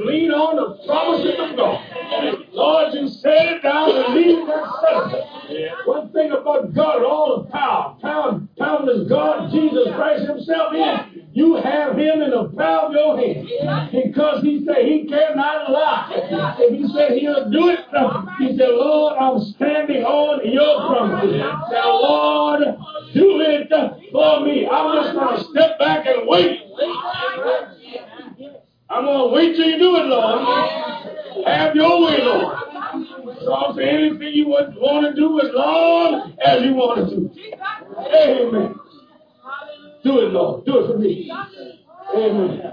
lean 0.04 0.30
on 0.30 0.56
the 0.56 0.86
promises 0.86 1.34
of 1.38 1.56
God. 1.56 1.86
Lord, 2.52 2.94
you 2.94 3.08
said 3.08 3.46
it 3.56 3.62
down 3.62 3.96
and 3.96 4.14
leave 4.14 4.46
that 4.46 4.64
settle. 4.80 5.26
One 5.86 6.12
thing 6.12 6.30
about 6.32 6.74
God, 6.74 7.02
all 7.02 7.42
the 7.42 7.50
power, 7.50 7.96
power, 8.00 8.40
power 8.58 8.90
is 8.90 9.08
God, 9.08 9.50
Jesus 9.50 9.94
Christ 9.94 10.26
Himself 10.26 10.74
in. 10.74 11.28
You 11.32 11.56
have 11.56 11.96
Him 11.96 12.20
in 12.22 12.30
the 12.30 12.52
power 12.56 12.86
of 12.86 12.92
your 12.92 13.16
hand 13.16 13.90
because 13.92 14.42
He 14.42 14.64
said 14.64 14.84
He 14.84 15.06
cannot 15.08 15.70
lie. 15.70 16.56
If 16.58 16.78
He 16.78 16.88
said 16.92 17.12
He'll 17.18 17.50
do 17.50 17.68
it, 17.68 17.80
He 18.38 18.56
said, 18.56 18.68
Lord, 18.70 19.16
I'm 19.18 19.40
standing 19.54 20.04
on 20.04 20.46
your 20.50 20.86
promises. 20.86 21.40
Say, 21.70 21.82
Lord, 21.84 22.62
do 23.14 23.40
it 23.40 23.68
for 24.12 24.40
me. 24.44 24.66
I'm 24.66 25.02
just 25.02 25.14
going 25.14 25.36
to 25.36 25.44
step 25.50 25.78
back 25.78 26.06
and 26.06 26.26
wait. 26.26 26.60
I'm 29.10 29.18
going 29.18 29.30
to 29.30 29.34
wait 29.34 29.56
till 29.56 29.66
you 29.66 29.78
do 29.78 29.96
it, 29.96 30.06
Lord. 30.06 31.46
Have 31.46 31.74
your 31.74 32.06
way, 32.06 32.18
Lord. 32.22 32.56
So 33.42 33.54
I'm 33.54 33.74
saying 33.76 34.10
anything 34.10 34.34
you 34.34 34.46
want 34.48 35.06
to 35.06 35.20
do 35.20 35.40
as 35.40 35.50
long 35.52 36.36
as 36.44 36.62
you 36.62 36.74
want 36.74 37.08
to 37.08 37.16
do. 37.16 37.30
Amen. 38.14 38.74
Do 40.04 40.18
it, 40.20 40.32
Lord. 40.32 40.64
Do 40.64 40.78
it 40.78 40.86
for 40.92 40.98
me. 40.98 41.30
Amen. 42.14 42.72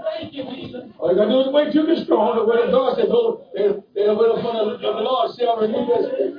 All 0.98 1.10
you 1.10 1.16
got 1.16 1.24
to 1.24 1.30
do 1.30 1.40
is 1.40 1.48
wait 1.52 1.72
till 1.72 1.86
you're 1.86 2.04
strong. 2.04 2.36
The 2.36 2.44
word 2.44 2.66
of 2.66 2.72
God 2.72 2.96
said, 2.96 3.06
"Go, 3.06 3.46
they 3.54 3.68
they 3.94 4.08
wait 4.10 4.30
upon 4.38 4.72
the, 4.72 4.78
the 4.78 4.90
Lord 4.90 5.30
shall 5.38 5.58
renew 5.58 5.86
their 5.86 6.02
strength." 6.06 6.36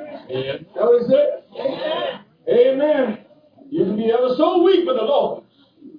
That 0.76 0.84
what 0.84 1.02
it 1.02 1.08
said? 1.08 1.44
Amen. 2.50 3.26
You 3.70 3.86
can 3.86 3.96
be 3.96 4.12
ever 4.12 4.36
so 4.36 4.64
weak, 4.64 4.86
but 4.86 4.96
the 4.96 5.04
Lord 5.04 5.44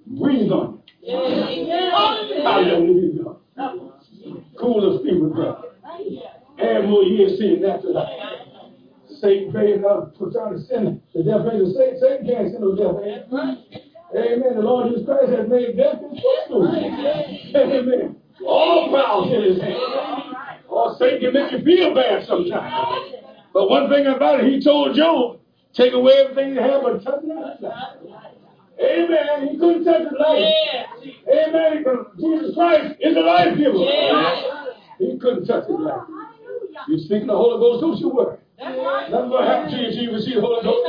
breathe 0.07 0.51
on 0.53 0.83
you. 1.03 1.17
Hallelujah. 2.43 3.90
Cool 4.61 4.99
the 4.99 5.05
feet 5.05 5.21
with 5.21 5.35
God. 5.35 5.65
And 6.59 6.91
more 6.91 7.03
years 7.03 7.39
seeing 7.39 7.63
that 7.63 7.83
tonight. 7.83 8.41
Satan 9.21 9.53
prays 9.53 9.83
out, 9.85 10.15
puts 10.17 10.37
out 10.37 10.55
a 10.55 10.61
sin. 10.61 11.01
The 11.15 11.23
death 11.23 11.47
angel, 11.51 11.73
Satan, 11.77 11.99
Satan 12.01 12.27
can't 12.27 12.51
send 12.53 12.61
no 12.61 12.77
death 12.77 13.03
angel. 13.03 13.65
Amen. 14.17 14.55
The 14.57 14.61
Lord 14.61 14.91
Jesus 14.91 15.07
Christ 15.07 15.33
has 15.33 15.49
made 15.49 15.77
death 15.77 16.01
his 16.01 16.21
footstool. 16.21 16.69
Amen. 16.69 18.17
All 18.47 18.91
power 18.91 19.35
in 19.35 19.43
his 19.45 19.63
hand. 19.63 19.77
Or 20.69 20.97
Satan 20.99 21.21
can 21.21 21.33
make 21.33 21.53
you 21.53 21.65
feel 21.65 21.95
bad 21.95 22.27
sometimes. 22.27 23.17
But 23.53 23.69
one 23.69 23.89
thing 23.89 24.07
about 24.07 24.45
it, 24.45 24.53
he 24.53 24.63
told 24.63 24.97
Job, 24.97 25.41
take 25.75 25.93
away 25.93 26.13
everything 26.25 26.55
you 26.55 26.61
have 26.61 26.83
but 26.83 27.03
touch 27.05 27.21
not. 27.25 27.61
Amen. 28.83 29.49
He 29.49 29.59
couldn't 29.59 29.85
touch 29.85 30.03
his 30.03 30.19
life. 30.19 30.45
Amen. 31.29 31.85
Jesus 32.19 32.55
Christ 32.55 32.97
is 33.01 33.17
a 33.17 33.21
life 33.21 33.57
giver. 33.57 33.79
He 34.99 35.19
couldn't 35.19 35.47
touch 35.47 35.67
his 35.69 35.79
life. 35.79 36.03
You 36.89 36.99
speak 36.99 37.27
the 37.27 37.37
Holy 37.37 37.59
Ghost, 37.61 37.81
don't 37.83 37.99
you 37.99 38.09
worry. 38.09 38.39
Nothing 38.59 39.31
going 39.31 39.45
to 39.45 39.49
happen 39.49 39.71
to 39.73 39.77
you 39.77 39.87
until 39.89 40.03
you 40.03 40.13
receive 40.13 40.35
the 40.37 40.41
Holy 40.41 40.63
Ghost. 40.63 40.89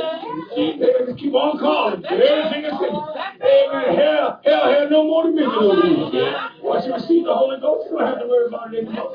Amen. 0.56 0.88
Just 1.06 1.18
keep 1.18 1.34
on 1.34 1.58
calling. 1.58 2.04
Everything 2.04 2.64
is 2.64 2.72
said. 2.80 2.92
Amen. 2.92 3.96
Hell, 3.96 4.40
hell 4.44 4.72
had 4.72 4.90
no 4.90 5.04
more 5.04 5.24
dominion 5.24 5.50
over 5.50 5.86
you. 5.86 6.32
Once 6.62 6.86
you 6.86 6.92
receive 6.92 7.24
the 7.24 7.34
Holy 7.34 7.60
Ghost, 7.60 7.88
you 7.90 7.98
don't 7.98 8.06
have 8.06 8.20
to 8.20 8.26
worry 8.28 8.46
about 8.46 8.72
it 8.74 8.84
anymore. 8.84 9.14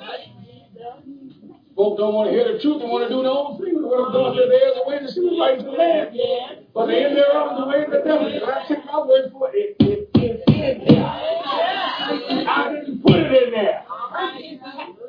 Folks 1.75 1.99
don't 2.01 2.13
want 2.13 2.29
to 2.29 2.33
hear 2.33 2.51
the 2.51 2.57
truth 2.57 2.81
and 2.81 2.89
want 2.89 3.05
to 3.05 3.13
do 3.13 3.21
their 3.21 3.29
own 3.37 3.53
thing. 3.61 3.77
The 3.77 3.85
word 3.87 4.09
of 4.09 4.13
God 4.13 4.33
says 4.33 4.49
there 4.49 4.65
is 4.65 4.77
a 4.81 4.85
way 4.89 4.97
to 4.97 5.07
see 5.13 5.21
the 5.21 5.37
right 5.37 5.57
to 5.61 5.65
the 5.65 5.77
man. 5.77 6.65
But 6.77 6.85
the 6.85 6.95
end 6.95 7.17
thereof 7.17 7.53
is 7.53 7.57
the 7.57 7.65
way 7.65 7.83
of 7.85 7.89
the 7.89 8.01
devil. 8.05 8.27
And 8.27 8.43
I 8.45 8.67
take 8.67 8.85
my 8.85 8.99
word 9.03 9.31
for 9.31 9.49
it. 9.51 9.75
It 9.79 10.09
is 10.13 10.43
in 10.45 10.85
there. 10.85 11.03
I 11.03 12.71
didn't 12.71 13.01
put 13.01 13.15
it 13.15 13.43
in 13.43 13.51
there. 13.51 13.83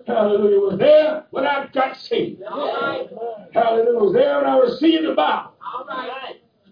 Hallelujah. 0.07 0.57
It 0.57 0.63
was 0.63 0.79
there 0.79 1.27
when 1.29 1.45
I 1.47 1.67
got 1.75 1.95
saved. 1.99 2.41
Hallelujah. 2.43 3.05
It 3.53 4.01
was 4.01 4.15
there 4.15 4.37
when 4.39 4.47
I 4.47 4.59
received 4.61 5.05
the 5.05 5.13
Bible. 5.13 5.53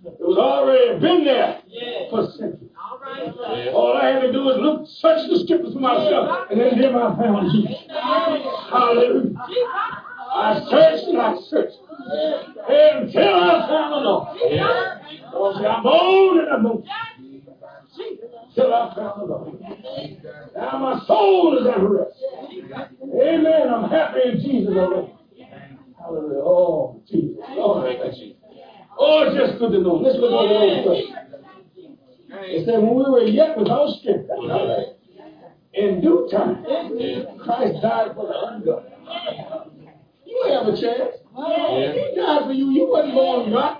It 0.02 0.18
was 0.20 0.38
already 0.38 0.98
been 0.98 1.24
there 1.24 1.60
for 2.08 2.30
centuries. 2.32 2.70
All 3.74 3.98
I 4.00 4.08
had 4.08 4.20
to 4.20 4.32
do 4.32 4.44
was 4.44 4.56
look, 4.58 4.88
search 4.88 5.28
the 5.28 5.40
scriptures 5.44 5.74
for 5.74 5.80
myself, 5.80 6.48
and 6.50 6.58
then 6.58 6.96
I 6.96 7.16
found 7.16 7.52
Jesus. 7.52 7.84
Hallelujah. 7.90 9.35
soul 21.26 21.58
is 21.58 21.66
at 21.66 21.82
rest. 21.82 22.22
Amen. 23.02 23.68
I'm 23.74 23.90
happy 23.90 24.20
in 24.24 24.40
Jesus 24.40 24.74
already. 24.76 25.12
Hallelujah. 25.98 26.42
Oh, 26.42 27.02
Jesus. 27.10 27.36
Oh, 27.48 27.82
thank 27.82 28.18
you, 28.18 28.34
Oh, 28.98 29.26
it's 29.26 29.36
just 29.36 29.58
good 29.58 29.72
to 29.72 29.80
know. 29.80 30.02
This 30.02 30.16
was 30.16 30.32
all 30.32 30.48
at 30.48 30.84
the. 30.84 31.26
It 32.38 32.66
said, 32.66 32.82
when 32.82 32.94
we 32.94 33.04
were 33.10 33.24
yet 33.24 33.58
without 33.58 33.88
strength. 34.00 34.30
In 35.74 36.00
due 36.00 36.26
time, 36.30 36.64
Christ 37.44 37.82
died 37.82 38.14
for 38.14 38.26
the 38.26 38.36
ungodly. 38.48 38.90
You 40.24 40.44
have 40.48 40.66
a 40.66 40.80
chance. 40.80 41.16
He 41.92 42.16
died 42.16 42.44
for 42.46 42.52
you. 42.52 42.70
You 42.70 42.88
wasn't 42.88 43.14
born 43.14 43.52
right. 43.52 43.78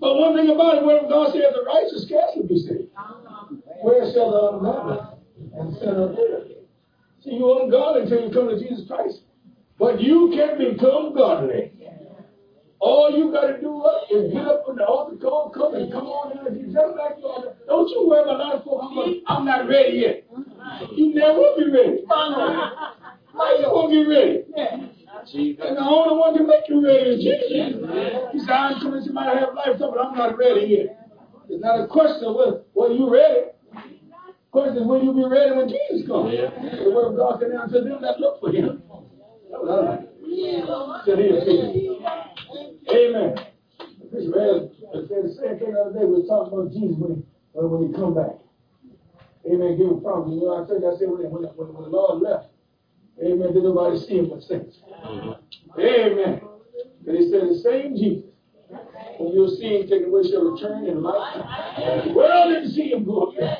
But 0.00 0.14
one 0.14 0.36
thing 0.36 0.50
about 0.50 0.76
it, 0.76 0.84
when 0.84 1.08
God 1.08 1.32
said 1.32 1.42
the 1.54 1.64
righteous 1.64 2.04
scarcely 2.04 2.42
be 2.46 2.60
saved 2.60 2.87
where 3.82 4.12
shall 4.12 4.30
the 4.30 4.58
unleavened 4.58 5.54
and 5.54 5.76
sinner 5.78 6.06
live? 6.06 6.48
See, 7.24 7.34
you're 7.34 7.64
ungodly 7.64 8.02
until 8.02 8.28
you 8.28 8.30
come 8.32 8.48
to 8.48 8.58
Jesus 8.58 8.86
Christ. 8.86 9.20
But 9.78 10.00
you 10.00 10.32
can 10.34 10.58
become 10.58 11.14
godly. 11.14 11.72
All 12.80 13.10
you 13.10 13.32
got 13.32 13.46
to 13.46 13.60
do 13.60 13.82
uh, 13.82 14.06
is 14.10 14.32
get 14.32 14.46
up 14.46 14.62
on 14.68 14.76
the 14.76 14.86
altar 14.86 15.16
call, 15.16 15.50
come 15.50 15.74
and 15.74 15.90
come 15.90 16.06
on 16.06 16.38
in. 16.38 16.46
If 16.46 16.60
you 16.60 16.72
just 16.72 16.94
like 16.94 17.18
Father, 17.20 17.56
don't 17.66 17.88
you 17.90 18.06
worry 18.06 18.22
about 18.22 18.38
a 18.38 18.42
lot 18.42 18.54
of 18.54 18.64
folks. 18.64 18.94
I'm, 19.26 19.44
not 19.44 19.66
ready 19.66 19.98
yet. 19.98 20.24
You 20.94 21.14
never 21.14 21.38
will 21.38 21.58
be 21.58 21.70
ready. 21.74 22.06
How 22.06 23.58
you 23.58 23.66
going 23.66 23.90
to 23.90 23.98
be 23.98 24.06
ready? 24.06 24.46
And 25.58 25.76
the 25.76 25.82
only 25.82 26.14
one 26.16 26.36
can 26.36 26.46
make 26.46 26.68
you 26.68 26.78
ready 26.84 27.18
is 27.18 27.24
Jesus. 27.26 27.82
He 28.32 28.38
said, 28.46 28.54
I'm 28.54 28.80
coming 28.80 29.04
to 29.04 29.12
my 29.12 29.26
have 29.26 29.54
life, 29.54 29.74
but 29.78 29.98
I'm 29.98 30.14
not 30.14 30.38
ready 30.38 30.66
yet. 30.78 31.10
It's 31.50 31.62
not 31.62 31.80
a 31.80 31.86
question 31.88 32.30
of 32.30 32.36
whether, 32.36 32.62
well, 32.74 32.94
you 32.94 33.10
ready. 33.10 33.57
Question 34.50 34.78
is 34.78 34.86
will 34.86 35.04
you 35.04 35.12
be 35.12 35.24
ready 35.24 35.52
when 35.56 35.68
Jesus 35.68 36.06
comes? 36.08 36.32
Yeah. 36.32 36.50
The 36.84 36.90
word 36.90 37.12
of 37.12 37.16
God 37.16 37.40
said, 37.40 37.50
now 37.52 37.66
to 37.66 37.80
them 37.80 38.00
that 38.02 38.18
look 38.18 38.40
for 38.40 38.50
him. 38.50 38.82
That 39.50 39.60
was 39.60 39.68
all 39.68 39.84
right. 39.84 40.08
Sit 41.04 41.18
here, 41.18 41.40
Amen. 42.88 43.34
Bishop 44.12 44.34
Harris 44.34 44.72
said 45.08 45.24
the 45.24 45.34
same 45.36 45.58
thing 45.58 45.72
the 45.72 45.80
other 45.80 45.92
day. 45.98 46.04
We 46.04 46.22
were 46.22 46.28
talking 46.28 46.52
about 46.52 46.72
Jesus 46.72 46.96
when 46.96 47.16
he, 47.16 47.22
when 47.52 47.88
he 47.88 47.92
come 47.92 48.14
back. 48.14 48.40
Amen. 49.44 49.76
Give 49.76 49.88
him 49.88 50.00
promise. 50.00 50.32
You 50.32 50.40
know, 50.48 50.64
I 50.64 50.66
said, 50.66 50.80
I 50.80 50.96
said 50.96 51.08
when, 51.08 51.28
when, 51.28 51.44
when, 51.52 51.68
when 51.74 51.84
the 51.84 51.92
Lord 51.92 52.22
left, 52.22 52.48
Amen. 53.22 53.52
Did 53.52 53.64
nobody 53.64 53.98
see 53.98 54.18
him 54.18 54.30
but 54.30 54.42
saints? 54.42 54.78
Mm-hmm. 54.88 55.80
Amen. 55.80 56.40
And 57.06 57.16
he 57.16 57.30
said 57.30 57.48
the 57.48 57.60
same 57.64 57.96
Jesus. 57.96 58.24
When 59.18 59.32
you'll 59.32 59.56
see 59.56 59.80
him 59.80 59.88
taking 59.88 60.08
away 60.08 60.22
shall 60.30 60.44
return 60.52 60.86
in 60.86 61.02
life. 61.02 61.42
The 62.06 62.12
world 62.12 62.54
didn't 62.54 62.70
see 62.72 62.92
him 62.92 63.04
go 63.04 63.28
up 63.28 63.34
there. 63.36 63.56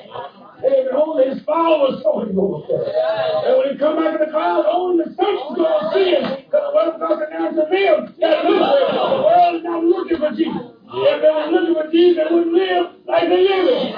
Amen. 0.58 0.90
Only 0.92 1.30
his 1.30 1.42
followers 1.44 2.02
saw 2.02 2.22
him 2.22 2.34
go 2.34 2.58
up 2.58 2.68
there. 2.68 2.82
And 2.82 3.58
when 3.58 3.70
he 3.72 3.78
come 3.78 3.94
back 3.94 4.18
in 4.18 4.26
the 4.26 4.30
clouds, 4.32 4.66
only 4.66 5.04
the 5.04 5.10
saints 5.14 5.42
are 5.46 5.54
going 5.54 5.70
to 5.70 5.86
see 5.94 6.10
him. 6.18 6.22
Because 6.50 6.64
the 6.66 6.74
word 6.74 6.88
of 6.94 6.98
God 6.98 7.22
now 7.30 7.50
to 7.50 7.62
them 7.62 8.10
that 8.18 8.44
look. 8.44 8.58
The 8.90 9.22
world 9.22 9.54
is 9.54 9.62
not 9.62 9.84
looking 9.86 10.18
for 10.18 10.30
Jesus. 10.34 10.74
If 10.90 11.22
they 11.22 11.30
were 11.30 11.46
looking 11.54 11.74
for 11.78 11.86
Jesus, 11.94 12.18
they 12.18 12.26
wouldn't 12.34 12.54
live 12.54 12.86
like 13.06 13.28
they 13.30 13.42
live. 13.46 13.94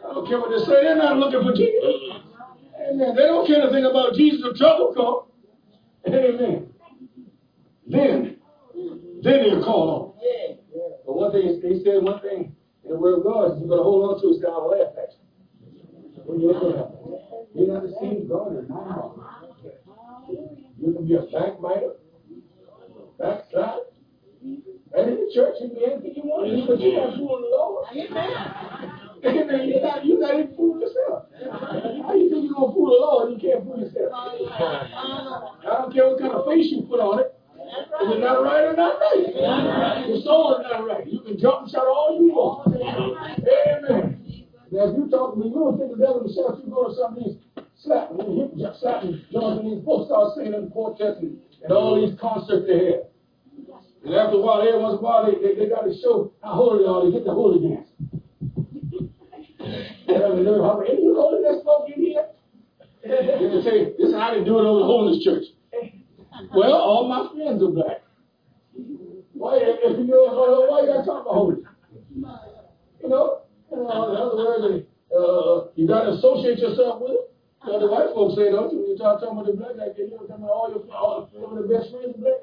I 0.00 0.14
don't 0.14 0.26
care 0.26 0.40
what 0.40 0.50
they 0.50 0.64
say, 0.64 0.80
they're 0.80 0.96
not 0.96 1.18
looking 1.18 1.42
for 1.44 1.52
Jesus. 1.52 2.24
Amen. 2.80 3.14
They 3.14 3.26
don't 3.28 3.46
care 3.46 3.60
anything 3.60 3.84
about 3.84 4.14
Jesus 4.14 4.40
or 4.42 4.54
trouble 4.56 4.94
come. 4.96 5.28
Amen. 6.08 6.72
Then, 7.86 8.40
then 9.22 9.42
they'll 9.44 9.62
call 9.62 9.90
on. 9.90 10.10
But 11.04 11.14
one 11.14 11.32
thing, 11.32 11.60
he 11.62 11.84
said 11.84 12.02
one 12.02 12.20
thing 12.20 12.56
the 12.90 12.98
word 12.98 13.18
of 13.18 13.24
God 13.24 13.54
is 13.54 13.62
you 13.62 13.68
better 13.70 13.86
hold 13.86 14.02
on 14.10 14.20
to 14.20 14.28
his 14.34 14.42
down 14.42 14.66
laugh 14.66 14.98
at 14.98 15.14
you. 15.14 15.22
When 16.26 16.40
you 16.42 16.50
look 16.50 16.74
at 16.74 16.90
You're 17.54 17.70
not 17.70 17.86
deceived 17.86 18.28
God 18.28 18.50
or 18.50 18.66
not. 18.66 19.14
You 20.26 20.92
can 20.94 21.06
be 21.06 21.14
a 21.14 21.22
backbiter, 21.30 21.94
backside. 23.18 23.94
And 24.42 25.06
in 25.06 25.16
the 25.22 25.30
church, 25.32 25.54
you 25.62 25.70
can 25.70 25.78
be 25.78 25.86
anything 25.86 26.14
you 26.18 26.26
want, 26.26 26.50
but 26.66 26.80
you 26.82 26.98
got 26.98 27.14
to 27.14 27.16
fool 27.16 27.38
the 27.38 27.46
Lord. 27.46 27.86
Amen. 27.94 28.34
Amen. 29.38 29.68
You're 29.70 29.82
not, 29.86 30.04
you're 30.04 30.18
not 30.18 30.34
even 30.34 30.56
fooling 30.56 30.80
yourself. 30.82 31.30
How 31.46 32.10
do 32.10 32.18
you 32.18 32.26
think 32.26 32.50
you're 32.50 32.58
going 32.58 32.70
to 32.70 32.74
fool 32.74 32.90
the 32.90 32.98
Lord 32.98 33.30
you 33.30 33.38
can't 33.38 33.62
fool 33.62 33.78
yourself? 33.78 34.10
Oh, 34.10 35.54
I 35.62 35.78
don't 35.78 35.94
care 35.94 36.10
what 36.10 36.18
kind 36.18 36.32
of 36.32 36.42
face 36.46 36.74
you 36.74 36.82
put 36.90 36.98
on 36.98 37.20
it. 37.20 37.38
Is 37.70 38.16
it 38.16 38.20
not 38.20 38.42
right 38.42 38.64
or 38.64 38.74
not 38.74 38.98
right? 38.98 40.06
Your 40.08 40.20
soul 40.22 40.56
is 40.58 40.66
not 40.70 40.86
right. 40.86 41.06
You 41.06 41.20
can 41.20 41.38
jump 41.38 41.62
and 41.62 41.70
shout 41.70 41.86
all 41.86 42.18
you 42.20 42.32
want. 42.32 42.74
Amen. 42.74 44.46
Now, 44.72 44.86
if 44.90 44.96
you 44.96 45.10
talk 45.10 45.34
to 45.34 45.40
me, 45.40 45.48
you 45.48 45.54
don't 45.54 45.78
think 45.78 45.90
the 45.90 45.98
devil 45.98 46.22
shout, 46.30 46.62
you 46.62 46.70
go 46.70 46.88
to 46.88 46.94
some 46.94 47.18
of 47.18 47.24
these 47.24 47.36
slapping, 47.82 48.54
hip 48.58 48.74
slapping 48.78 49.22
joints, 49.32 49.60
and 49.60 49.66
these 49.66 49.84
folks 49.84 50.06
start 50.06 50.34
singing 50.36 50.54
in 50.54 50.70
quartets 50.70 51.18
and, 51.20 51.38
and 51.62 51.72
all 51.72 51.98
these 51.98 52.18
concerts 52.20 52.66
they 52.66 52.94
have. 52.94 53.10
And 54.04 54.14
after 54.14 54.38
a 54.38 54.40
while, 54.40 54.62
every 54.62 54.78
once 54.78 54.98
in 54.98 54.98
a 54.98 55.02
while, 55.02 55.26
they, 55.26 55.36
they, 55.42 55.54
they 55.58 55.68
got 55.68 55.82
to 55.84 55.92
show 56.00 56.32
how 56.42 56.54
holy 56.54 56.84
they 56.84 56.88
are. 56.88 57.04
They 57.04 57.12
get 57.12 57.24
the 57.24 57.34
holy 57.34 57.60
dance. 57.60 57.90
and 59.60 60.22
any 60.38 61.04
holiness 61.12 61.62
folk 61.64 61.90
in 61.90 62.00
here? 62.00 62.26
They 63.02 63.60
say, 63.62 63.92
this 63.98 64.08
is 64.08 64.14
how 64.14 64.32
they 64.32 64.44
do 64.44 64.58
it 64.58 64.64
over 64.64 64.80
the 64.80 64.86
holiness 64.86 65.22
church. 65.24 65.44
Well, 66.54 66.72
all 66.72 67.08
my 67.08 67.28
friends 67.34 67.62
are 67.62 67.70
black. 67.70 68.02
Why, 69.32 69.58
if 69.60 69.98
you 69.98 70.06
know, 70.06 70.66
why 70.68 70.80
you 70.82 70.86
got 70.86 71.00
to 71.00 71.06
talk 71.06 71.22
about 71.22 71.34
holiness? 71.34 71.64
You 73.02 73.08
know, 73.08 73.42
you 73.70 73.76
know, 73.76 74.10
in 74.10 74.16
other 74.16 74.36
words, 74.36 74.84
uh, 75.08 75.70
you 75.76 75.86
got 75.88 76.04
to 76.04 76.10
associate 76.20 76.58
yourself 76.58 77.00
with 77.00 77.12
it. 77.12 77.32
So 77.64 77.78
the 77.78 77.86
white 77.88 78.12
folks 78.14 78.36
say, 78.36 78.50
don't 78.50 78.72
you? 78.72 78.88
You 78.88 78.96
talk 78.96 79.20
talking 79.20 79.36
about 79.36 79.46
the 79.46 79.52
black 79.52 79.76
guy, 79.76 79.92
you 79.96 80.10
know, 80.10 80.24
talking 80.24 80.44
about 80.44 80.52
all 80.52 80.68
your 80.72 80.84
all 80.92 81.28
some 81.32 81.56
of 81.56 81.60
the 81.60 81.68
best 81.68 81.92
friends 81.92 82.16
are 82.16 82.20
black. 82.20 82.40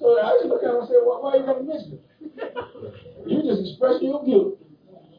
so 0.00 0.06
I 0.20 0.36
just 0.40 0.48
look 0.48 0.64
at 0.64 0.72
him 0.72 0.84
and 0.84 0.88
say, 0.88 1.00
well, 1.04 1.20
why 1.20 1.36
are 1.36 1.38
you 1.40 1.44
going 1.44 1.64
to 1.64 1.68
mention 1.68 2.00
it? 2.00 2.04
You 3.26 3.40
just 3.44 3.72
express 3.72 4.00
your 4.00 4.24
guilt. 4.24 4.60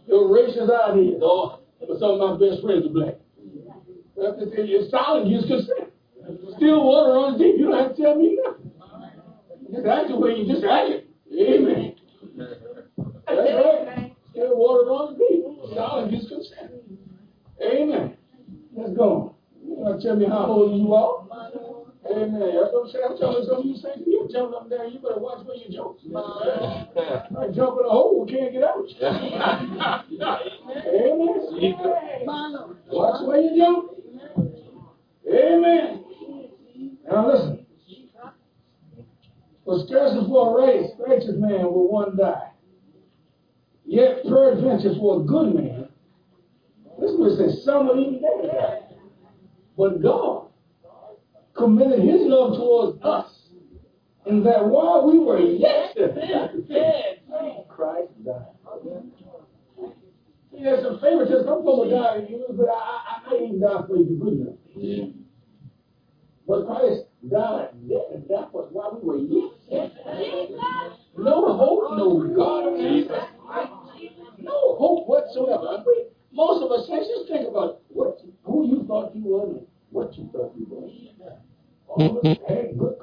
Your 0.08 0.30
racist 0.30 0.70
ideas. 0.70 1.22
Oh, 1.22 1.62
but 1.80 1.98
some 2.00 2.18
of 2.18 2.22
my 2.22 2.38
best 2.38 2.62
friends 2.62 2.86
are 2.86 2.94
black. 2.94 3.18
It's 4.18 4.92
silent, 4.92 5.28
use 5.28 5.46
consent. 5.48 5.92
Still 6.58 6.86
water 6.86 7.14
runs 7.14 7.40
deep. 7.40 7.56
You 7.58 7.70
don't 7.70 7.78
have 7.78 7.96
to 7.96 8.02
tell 8.02 8.16
me 8.16 8.40
nothing. 8.44 8.72
Just 9.72 9.86
act 9.86 10.10
the 10.10 10.16
way 10.16 10.36
you 10.36 10.52
just 10.52 10.66
act 10.66 10.90
it. 10.90 11.10
Amen. 11.32 11.96
That's 12.38 13.38
right. 13.38 14.16
Still 14.32 14.58
water 14.58 14.90
runs 14.90 15.18
deep. 15.18 15.44
Silent, 15.76 16.12
use 16.14 16.28
consent. 16.30 16.72
Amen. 17.62 18.18
Let's 18.76 18.94
go. 18.96 19.36
You 19.64 19.74
want 19.74 20.02
to 20.02 20.08
tell 20.08 20.16
me 20.16 20.28
how 20.28 20.46
old 20.46 20.80
you 20.80 20.94
are? 20.94 21.26
Amen. 22.06 22.40
That's 22.40 22.72
what 22.72 22.86
I'm 22.86 22.92
saying. 22.92 23.06
I'm 23.10 23.18
telling 23.18 23.46
some 23.48 23.58
of 23.60 23.66
you 23.66 23.76
saints, 23.76 24.06
you 24.06 24.30
jump 24.32 24.54
up 24.54 24.70
there, 24.70 24.86
you 24.86 25.00
better 25.00 25.18
watch 25.20 25.46
where 25.46 25.58
you 25.58 25.74
jump. 25.74 25.98
I 26.16 27.50
jump 27.52 27.80
in 27.80 27.86
a 27.86 27.90
hole, 27.90 28.28
can't 28.30 28.54
get 28.54 28.64
out. 28.64 28.86
Amen. 30.86 31.42
Watch 32.88 33.28
where 33.28 33.42
you 33.42 33.58
jump. 33.58 33.95
Amen. 35.36 36.04
Now 37.10 37.28
listen. 37.32 37.66
For 39.66 39.84
scarcely 39.88 40.28
for 40.28 40.64
a 40.64 40.68
race, 40.68 40.92
righteous 41.06 41.36
man 41.36 41.64
will 41.64 41.92
one 41.92 42.16
die. 42.16 42.52
Yet 43.84 44.24
peradventure 44.24 44.94
for 45.00 45.22
a 45.22 45.24
good 45.24 45.56
man, 45.56 45.90
this 47.00 47.12
was 47.18 47.38
say 47.38 47.62
some 47.64 47.88
will 47.88 48.00
even 48.00 48.22
die. 48.22 48.82
But 49.78 50.02
God 50.02 50.48
committed 51.56 52.00
his 52.00 52.22
love 52.22 52.58
towards 52.58 53.02
us 53.04 53.50
in 54.26 54.44
that 54.44 54.66
while 54.66 55.10
we 55.10 55.20
were 55.20 55.40
yet 55.40 55.94
sinners, 55.96 56.66
Christ 57.68 58.12
died. 58.24 58.46
See, 60.52 60.64
there's 60.64 60.84
some 60.84 61.00
favoritism. 61.00 61.46
Some 61.46 61.60
people 61.60 61.90
die, 61.90 62.28
but 62.56 62.68
I, 62.70 62.74
I, 62.74 63.22
I 63.32 63.36
ain't 63.36 63.62
die 63.62 63.82
for 63.88 63.98
you 63.98 64.18
good 64.22 64.34
enough. 64.34 65.16
But 66.48 66.68
Christ 66.68 67.06
died 67.30 67.70
and 67.74 68.24
that 68.30 68.54
was 68.54 68.70
why 68.72 68.90
we 68.94 69.02
were 69.02 69.18
yet 69.18 69.52
sinners. 69.68 70.52
No 71.18 71.58
hope, 71.58 71.98
no 71.98 72.22
God, 72.36 72.78
no 74.40 74.76
hope 74.78 75.08
whatsoever. 75.08 75.84
Most 76.32 76.64
of 76.64 76.72
us, 76.72 76.88
let's 76.90 77.08
just 77.08 77.30
think 77.30 77.48
about 77.48 77.82
what 77.90 78.20
who 78.44 78.68
you 78.68 78.84
thought 78.88 79.16
you 79.16 79.24
were 79.24 79.46
and 79.46 79.68
what 79.90 80.18
you 80.18 80.30
thought 80.32 80.54
you 80.58 80.68
were. 80.70 80.88
Mm-hmm. 81.98 82.04
All 82.04 82.20
of 82.20 82.26
us 82.26 82.95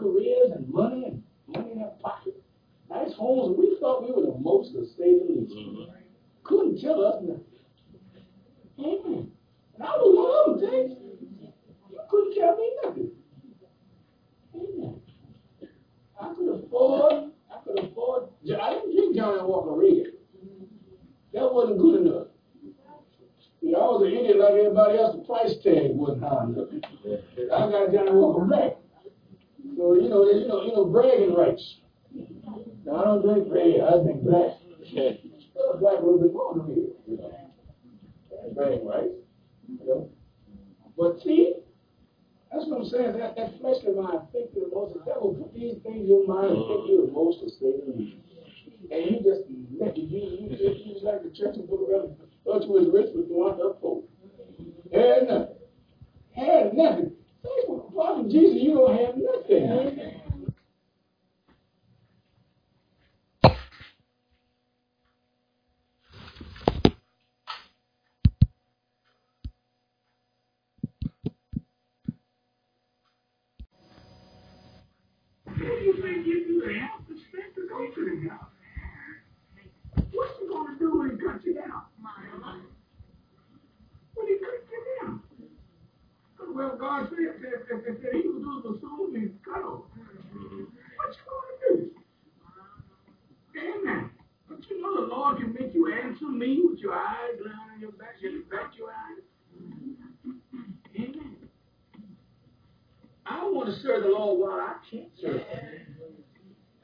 want 103.62 103.74
to 103.74 103.80
serve 103.80 104.02
the 104.02 104.08
Lord 104.08 104.40
while 104.40 104.60
I 104.60 104.74
can't 104.90 105.08
serve 105.20 105.46
Him. 105.46 105.86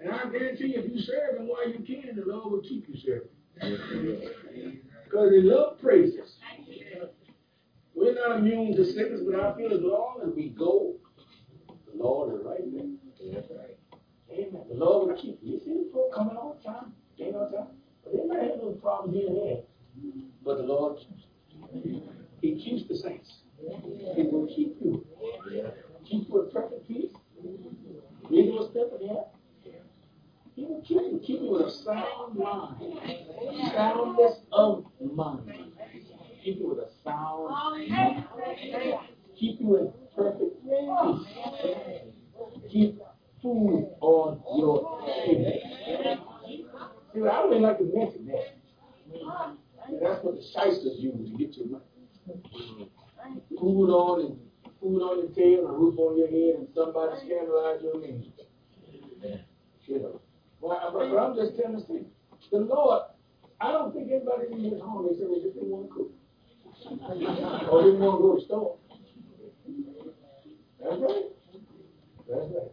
And 0.01 0.13
I 0.13 0.31
guarantee 0.31 0.69
you, 0.69 0.81
if 0.81 0.93
you 0.93 1.01
serve 1.01 1.37
Him 1.37 1.49
while 1.49 1.69
you 1.69 1.81
can, 1.81 2.15
the 2.15 2.25
Lord 2.25 2.53
will 2.53 2.61
keep 2.61 2.87
you 2.89 2.97
serving. 2.97 3.29
Because 5.05 5.33
He 5.33 5.41
loves 5.43 5.81
praises. 5.81 6.37
We're 7.95 8.15
not 8.15 8.39
immune 8.39 8.77
to 8.77 8.85
sickness, 8.85 9.21
but 9.29 9.41
I 9.41 9.57
feel 9.57 9.73
as 9.73 9.81
long 9.81 10.21
as 10.25 10.33
we 10.35 10.51
go, 10.51 10.95
the 11.69 12.03
Lord 12.03 12.39
is 12.39 12.47
right 12.47 12.61
there. 12.73 13.43
Amen. 14.31 14.63
The 14.69 14.77
Lord 14.77 15.09
will 15.09 15.17
keep 15.17 15.41
you. 15.43 15.55
You 15.55 15.59
see 15.59 15.73
the 15.73 15.91
folk 15.93 16.15
coming 16.15 16.37
all 16.37 16.57
the 16.63 16.69
time, 16.69 16.93
all 17.35 17.49
the 17.51 17.57
time. 17.57 17.67
But 18.05 18.13
they 18.13 18.25
might 18.25 18.43
have 18.43 18.55
little 18.55 18.79
problems 18.81 19.17
here 19.17 19.27
and 19.27 19.37
there. 19.37 19.63
But 20.45 20.59
the 20.59 20.63
Lord. 20.63 21.01
He 22.41 22.55
keeps 22.55 22.87
the 22.87 22.97
saints. 22.97 23.39
He 24.15 24.23
will 24.23 24.47
keep 24.47 24.77
you. 24.81 25.05
Keep 26.09 26.29
you 26.29 26.43
in 26.43 26.51
perfect 26.51 26.89
peace. 26.89 27.13
Lead 28.31 28.47
you 28.47 28.61
a 28.61 28.71
step 28.71 28.93
ahead. 29.01 29.25
He 30.57 30.65
will 30.65 30.83
keep 30.83 30.97
you. 30.97 31.21
Keep 31.23 31.43
you 31.43 31.51
with 31.51 31.67
a 31.67 31.71
sound 31.71 32.39
mind. 32.39 32.77
Soundness 33.75 34.41
of 34.53 34.87
mind. 35.01 35.73
Keep 36.43 36.59
you 36.61 36.69
with 36.69 36.79
a 36.79 36.91
sound 37.05 37.51
mind. 37.51 38.25
Keep 39.39 39.61
you 39.61 39.77
in 39.77 39.93
perfect 40.17 40.63
peace. 40.65 41.27
Keep 42.71 43.01
food 43.43 43.91
on 44.01 44.43
your 44.57 45.01
table. 45.25 46.25
See, 47.15 47.21
I 47.21 47.45
would 47.45 47.61
like 47.61 47.79
to 47.79 47.85
mention 47.85 48.27
that. 48.27 48.57
That's 50.03 50.25
what 50.25 50.37
the 50.37 50.43
shysters 50.43 50.99
use 50.99 51.31
to 51.31 51.37
get 51.37 51.57
your 51.57 51.67
money. 51.67 51.85
Food 53.59 53.91
on 53.91 54.21
and 54.21 54.48
food 54.81 55.03
on 55.03 55.19
your 55.19 55.33
table, 55.35 55.69
a 55.69 55.73
roof 55.73 55.99
on 55.99 56.19
your 56.19 56.29
head, 56.29 56.61
and 56.61 56.69
somebody 56.75 57.17
scandalize 57.25 57.83
your 57.83 58.01
name. 58.01 58.33
You 59.87 59.99
know. 60.01 60.21
Well, 60.61 60.91
but, 60.93 61.11
but 61.11 61.19
I'm 61.19 61.35
just 61.35 61.57
telling 61.57 61.79
the 61.79 61.85
truth. 61.85 62.07
The 62.51 62.59
Lord, 62.59 63.03
I 63.61 63.73
don't 63.73 63.93
think 63.95 64.11
anybody 64.11 64.53
in 64.53 64.73
his 64.73 64.81
home, 64.81 65.07
they 65.09 65.19
said 65.19 65.29
they 65.31 65.41
just 65.41 65.55
didn't 65.55 65.71
want 65.71 65.89
to 65.89 65.95
cook. 65.95 66.11
or 67.71 67.83
didn't 67.83 68.01
want 68.01 68.19
to 68.19 68.23
go 68.23 68.35
to 68.35 68.41
the 68.41 68.45
store. 68.45 68.77
That's 70.81 71.01
right. 71.01 71.25
That's 72.29 72.49
right. 72.53 72.73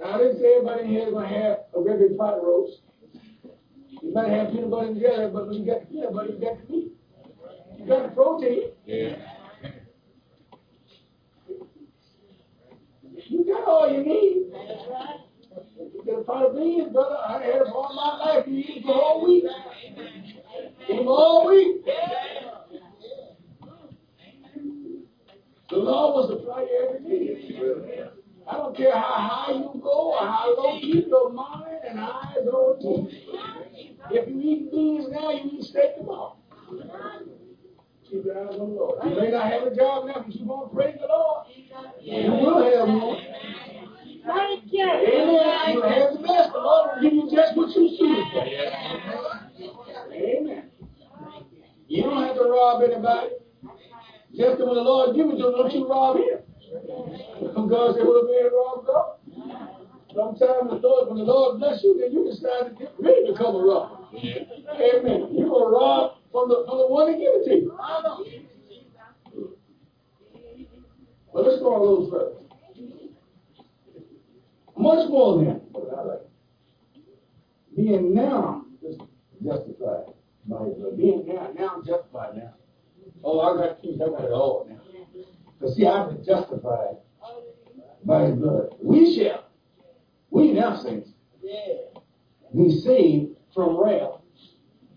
Now, 0.00 0.14
I 0.14 0.18
didn't 0.18 0.40
say 0.40 0.54
everybody 0.56 0.84
in 0.84 0.88
here 0.90 1.06
is 1.06 1.12
going 1.12 1.28
to 1.28 1.34
have 1.34 1.58
a 1.74 1.80
regular 1.80 2.16
pot 2.16 2.38
of 2.38 2.44
roast. 2.44 2.82
You 4.02 4.12
might 4.12 4.28
have 4.28 4.50
peanut 4.52 4.70
butter 4.70 4.88
and 4.88 5.00
jelly, 5.00 5.30
but 5.32 5.48
when 5.48 5.56
you 5.58 5.66
got 5.66 5.80
the 5.80 5.86
peanut 5.86 6.12
butter, 6.12 6.30
you 6.30 6.38
got 6.38 6.66
the 6.66 6.72
meat. 6.72 6.92
You 7.78 7.86
got 7.86 8.02
the 8.02 8.08
protein. 8.14 8.70
Yeah. 8.86 9.16
You 13.28 13.44
got 13.44 13.64
all 13.68 13.92
you 13.92 14.02
need. 14.04 14.52
You 15.78 16.02
get 16.04 16.18
a 16.18 16.22
pot 16.22 16.46
of 16.46 16.56
beans, 16.56 16.92
brother. 16.92 17.16
I 17.26 17.42
had 17.42 17.60
them 17.60 17.72
all 17.74 17.92
my 17.94 18.24
life. 18.24 18.44
You 18.48 18.58
eat 18.58 18.82
them 18.82 18.90
all 18.90 19.26
week. 19.26 19.44
Eat 20.88 20.96
them 20.96 21.08
all 21.08 21.46
week. 21.48 21.84
The 25.68 25.76
Lord 25.76 26.14
was 26.14 26.38
supply 26.38 26.62
you 26.62 26.88
every 26.88 27.00
need. 27.06 28.08
I 28.50 28.52
don't 28.56 28.74
care 28.74 28.94
how 28.94 29.02
high 29.02 29.52
you 29.52 29.80
go 29.82 30.14
or 30.14 30.20
how 30.20 30.54
low, 30.56 30.80
keep 30.80 31.06
your 31.08 31.30
mind 31.30 31.80
and 31.86 32.00
eyes 32.00 32.36
on 32.50 32.78
me. 32.78 33.22
If 34.10 34.28
you 34.30 34.40
eat 34.40 34.72
beans 34.72 35.08
now, 35.10 35.30
you 35.32 35.50
eat 35.52 35.64
steak 35.64 35.96
tomorrow. 35.98 36.38
Keep 38.10 38.24
your 38.24 38.48
eyes 38.48 38.54
on 38.54 38.58
the 38.58 38.64
Lord. 38.64 39.04
You 39.04 39.16
may 39.20 39.30
not 39.30 39.52
have 39.52 39.64
a 39.64 39.76
job 39.76 40.06
now, 40.06 40.24
but 40.26 40.34
you 40.34 40.46
want 40.46 40.70
to 40.70 40.76
praise 40.76 40.96
the 40.98 41.06
Lord. 41.08 41.47
You 42.08 42.32
will 42.32 42.64
have 42.64 42.88
one. 42.88 43.20
Thank 44.26 44.64
you. 44.72 44.84
Amen. 44.88 45.74
You 45.74 45.82
have 45.82 46.12
the 46.12 46.18
best. 46.24 46.52
The 46.52 46.58
Lord 46.58 46.90
will 46.94 47.02
give 47.02 47.12
you 47.12 47.30
just 47.30 47.56
what 47.56 47.68
you 47.76 47.88
choose 47.98 48.24
for. 48.32 48.44
Amen. 50.12 50.70
You 51.88 52.02
don't 52.04 52.24
have 52.24 52.36
to 52.36 52.44
rob 52.44 52.82
anybody. 52.82 53.30
Just 54.34 54.58
when 54.58 54.74
the 54.74 54.80
Lord 54.80 55.16
gives 55.16 55.32
you, 55.36 55.52
don't 55.52 55.72
you 55.72 55.88
rob 55.88 56.16
him. 56.16 56.40
God 57.68 57.94
said, 57.96 58.04
well, 58.04 58.24
man, 58.24 58.50
rob 58.52 58.86
God. 58.86 59.14
Sometimes 60.14 60.70
the 60.70 60.80
Lord, 60.80 61.08
when 61.08 61.18
the 61.18 61.24
Lord 61.24 61.58
bless 61.58 61.82
you, 61.84 61.98
then 62.00 62.12
you 62.12 62.24
decide 62.24 62.70
to 62.70 62.74
get 62.78 62.92
ready 62.98 63.26
to 63.26 63.32
become 63.32 63.54
a 63.54 63.58
robber. 63.58 64.08
Amen. 64.16 65.28
You're 65.32 65.48
going 65.48 65.64
to 65.64 65.76
rob 65.76 66.16
from 66.32 66.48
the, 66.48 66.64
from 66.66 66.78
the 66.78 66.88
one 66.88 67.12
that 67.12 67.18
give 67.18 67.36
it 67.36 67.44
to 67.44 67.54
you. 67.54 68.47
But 71.38 71.46
let's 71.46 71.62
go 71.62 71.70
a 71.70 71.80
little 71.80 72.10
further. 72.10 72.32
Much 74.76 75.08
more 75.08 75.38
than 75.38 75.60
being 77.76 78.12
now 78.12 78.64
justified 79.40 80.14
by 80.46 80.64
his 80.64 80.74
blood. 80.74 80.96
Being 80.96 81.28
now, 81.28 81.52
now 81.56 81.80
justified 81.86 82.38
now. 82.38 82.54
Oh, 83.22 83.38
I 83.38 83.68
got 83.68 83.80
peace, 83.80 84.00
I 84.04 84.08
got 84.08 84.24
it 84.24 84.32
all 84.32 84.66
now. 84.68 84.80
But 85.60 85.74
see, 85.74 85.86
I've 85.86 86.08
been 86.08 86.24
justified 86.24 86.96
by 88.04 88.24
his 88.24 88.36
blood. 88.36 88.74
We 88.82 89.14
shall, 89.16 89.44
we 90.30 90.50
now 90.50 90.82
saints, 90.82 91.10
be 91.40 92.80
saved 92.80 93.36
from 93.54 93.80
wrath 93.80 94.22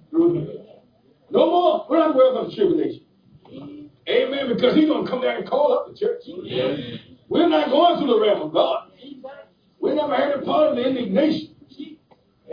through 0.10 0.40
him. 0.40 0.48
No 1.30 1.52
more. 1.52 1.86
We're 1.88 2.00
not 2.00 2.16
about 2.16 2.50
the 2.50 2.56
tribulation. 2.56 3.04
Amen. 4.10 4.48
Because 4.54 4.76
he's 4.76 4.88
going 4.88 5.06
to 5.06 5.10
come 5.10 5.22
down 5.22 5.38
and 5.38 5.48
call 5.48 5.74
up 5.74 5.88
the 5.88 5.98
church. 5.98 6.24
We're 7.28 7.48
not 7.48 7.70
going 7.70 7.98
through 8.00 8.08
the 8.08 8.20
wrath 8.20 8.42
of 8.42 8.54
God. 8.54 8.92
We 9.80 9.94
never 9.94 10.16
had 10.16 10.32
a 10.32 10.42
part 10.42 10.70
of 10.70 10.76
the 10.76 10.88
indignation. 10.88 11.56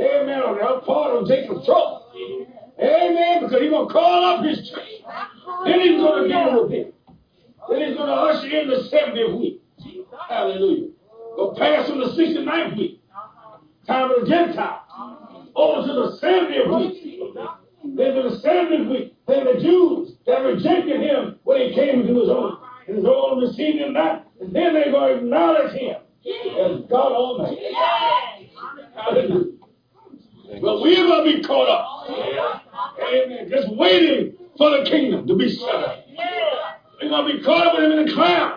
Amen. 0.01 0.43
Or 0.43 0.55
that 0.55 0.85
part 0.87 1.17
of 1.17 1.27
Jacob's 1.29 1.65
trouble. 1.67 2.13
Amen. 2.81 3.43
Because 3.43 3.61
he's 3.61 3.71
going 3.71 3.89
to 3.89 3.93
call 3.93 4.25
up 4.25 4.45
his 4.45 4.69
church. 4.71 5.03
Then 5.65 5.81
he's 5.81 6.01
going 6.01 6.23
to 6.23 6.29
deal 6.29 6.63
with 6.63 6.73
him. 6.73 6.93
Then 7.69 7.89
he's 7.89 7.97
going 7.97 8.09
to 8.09 8.15
usher 8.15 8.47
in 8.47 8.69
the 8.69 8.89
70th 8.91 9.39
week. 9.39 9.63
Hallelujah. 10.29 10.91
Go 11.37 11.55
pass 11.57 11.89
from 11.89 12.01
the 12.01 12.07
69th 12.07 12.77
week. 12.77 13.03
Time 13.87 14.11
of 14.11 14.21
the 14.21 14.27
Gentiles. 14.27 14.83
Over 15.55 15.87
to 15.87 15.93
the 15.93 16.19
70th 16.23 16.69
week. 16.79 17.35
Then 17.97 18.15
to 18.15 18.23
the 18.31 18.37
70th 18.43 18.91
week. 18.91 19.15
Then 19.27 19.45
the 19.45 19.61
Jews 19.61 20.18
that 20.29 20.45
rejected 20.45 21.01
him 21.01 21.39
when 21.45 21.61
he 21.63 21.75
came 21.75 22.03
into 22.03 22.21
his 22.21 22.29
own. 22.29 22.59
And 22.87 22.97
his 22.97 23.05
own 23.07 23.41
received 23.41 23.79
him 23.79 23.95
not. 23.95 24.27
And 24.41 24.55
then 24.55 24.75
they're 24.75 24.93
going 24.93 25.15
to 25.15 25.25
acknowledge 25.25 25.73
him 25.73 25.97
as 26.61 26.83
God 26.89 27.13
Almighty. 27.13 27.73
Hallelujah. 28.95 29.53
But 30.61 30.83
we're 30.83 31.07
going 31.07 31.33
to 31.33 31.37
be 31.39 31.43
caught 31.43 31.69
up. 31.69 32.11
Amen. 33.01 33.49
Just 33.51 33.69
waiting 33.75 34.35
for 34.57 34.71
the 34.71 34.85
kingdom 34.89 35.27
to 35.27 35.35
be 35.35 35.49
set 35.49 35.75
up. 35.75 36.05
We're 37.03 37.09
going 37.09 37.33
to 37.33 37.39
be 37.39 37.45
caught 37.45 37.67
up 37.67 37.75
with 37.75 37.85
him 37.85 37.93
in 37.93 38.07
the 38.07 38.13
clouds. 38.13 38.48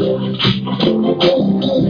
Thank 0.00 0.84
you. 0.86 1.89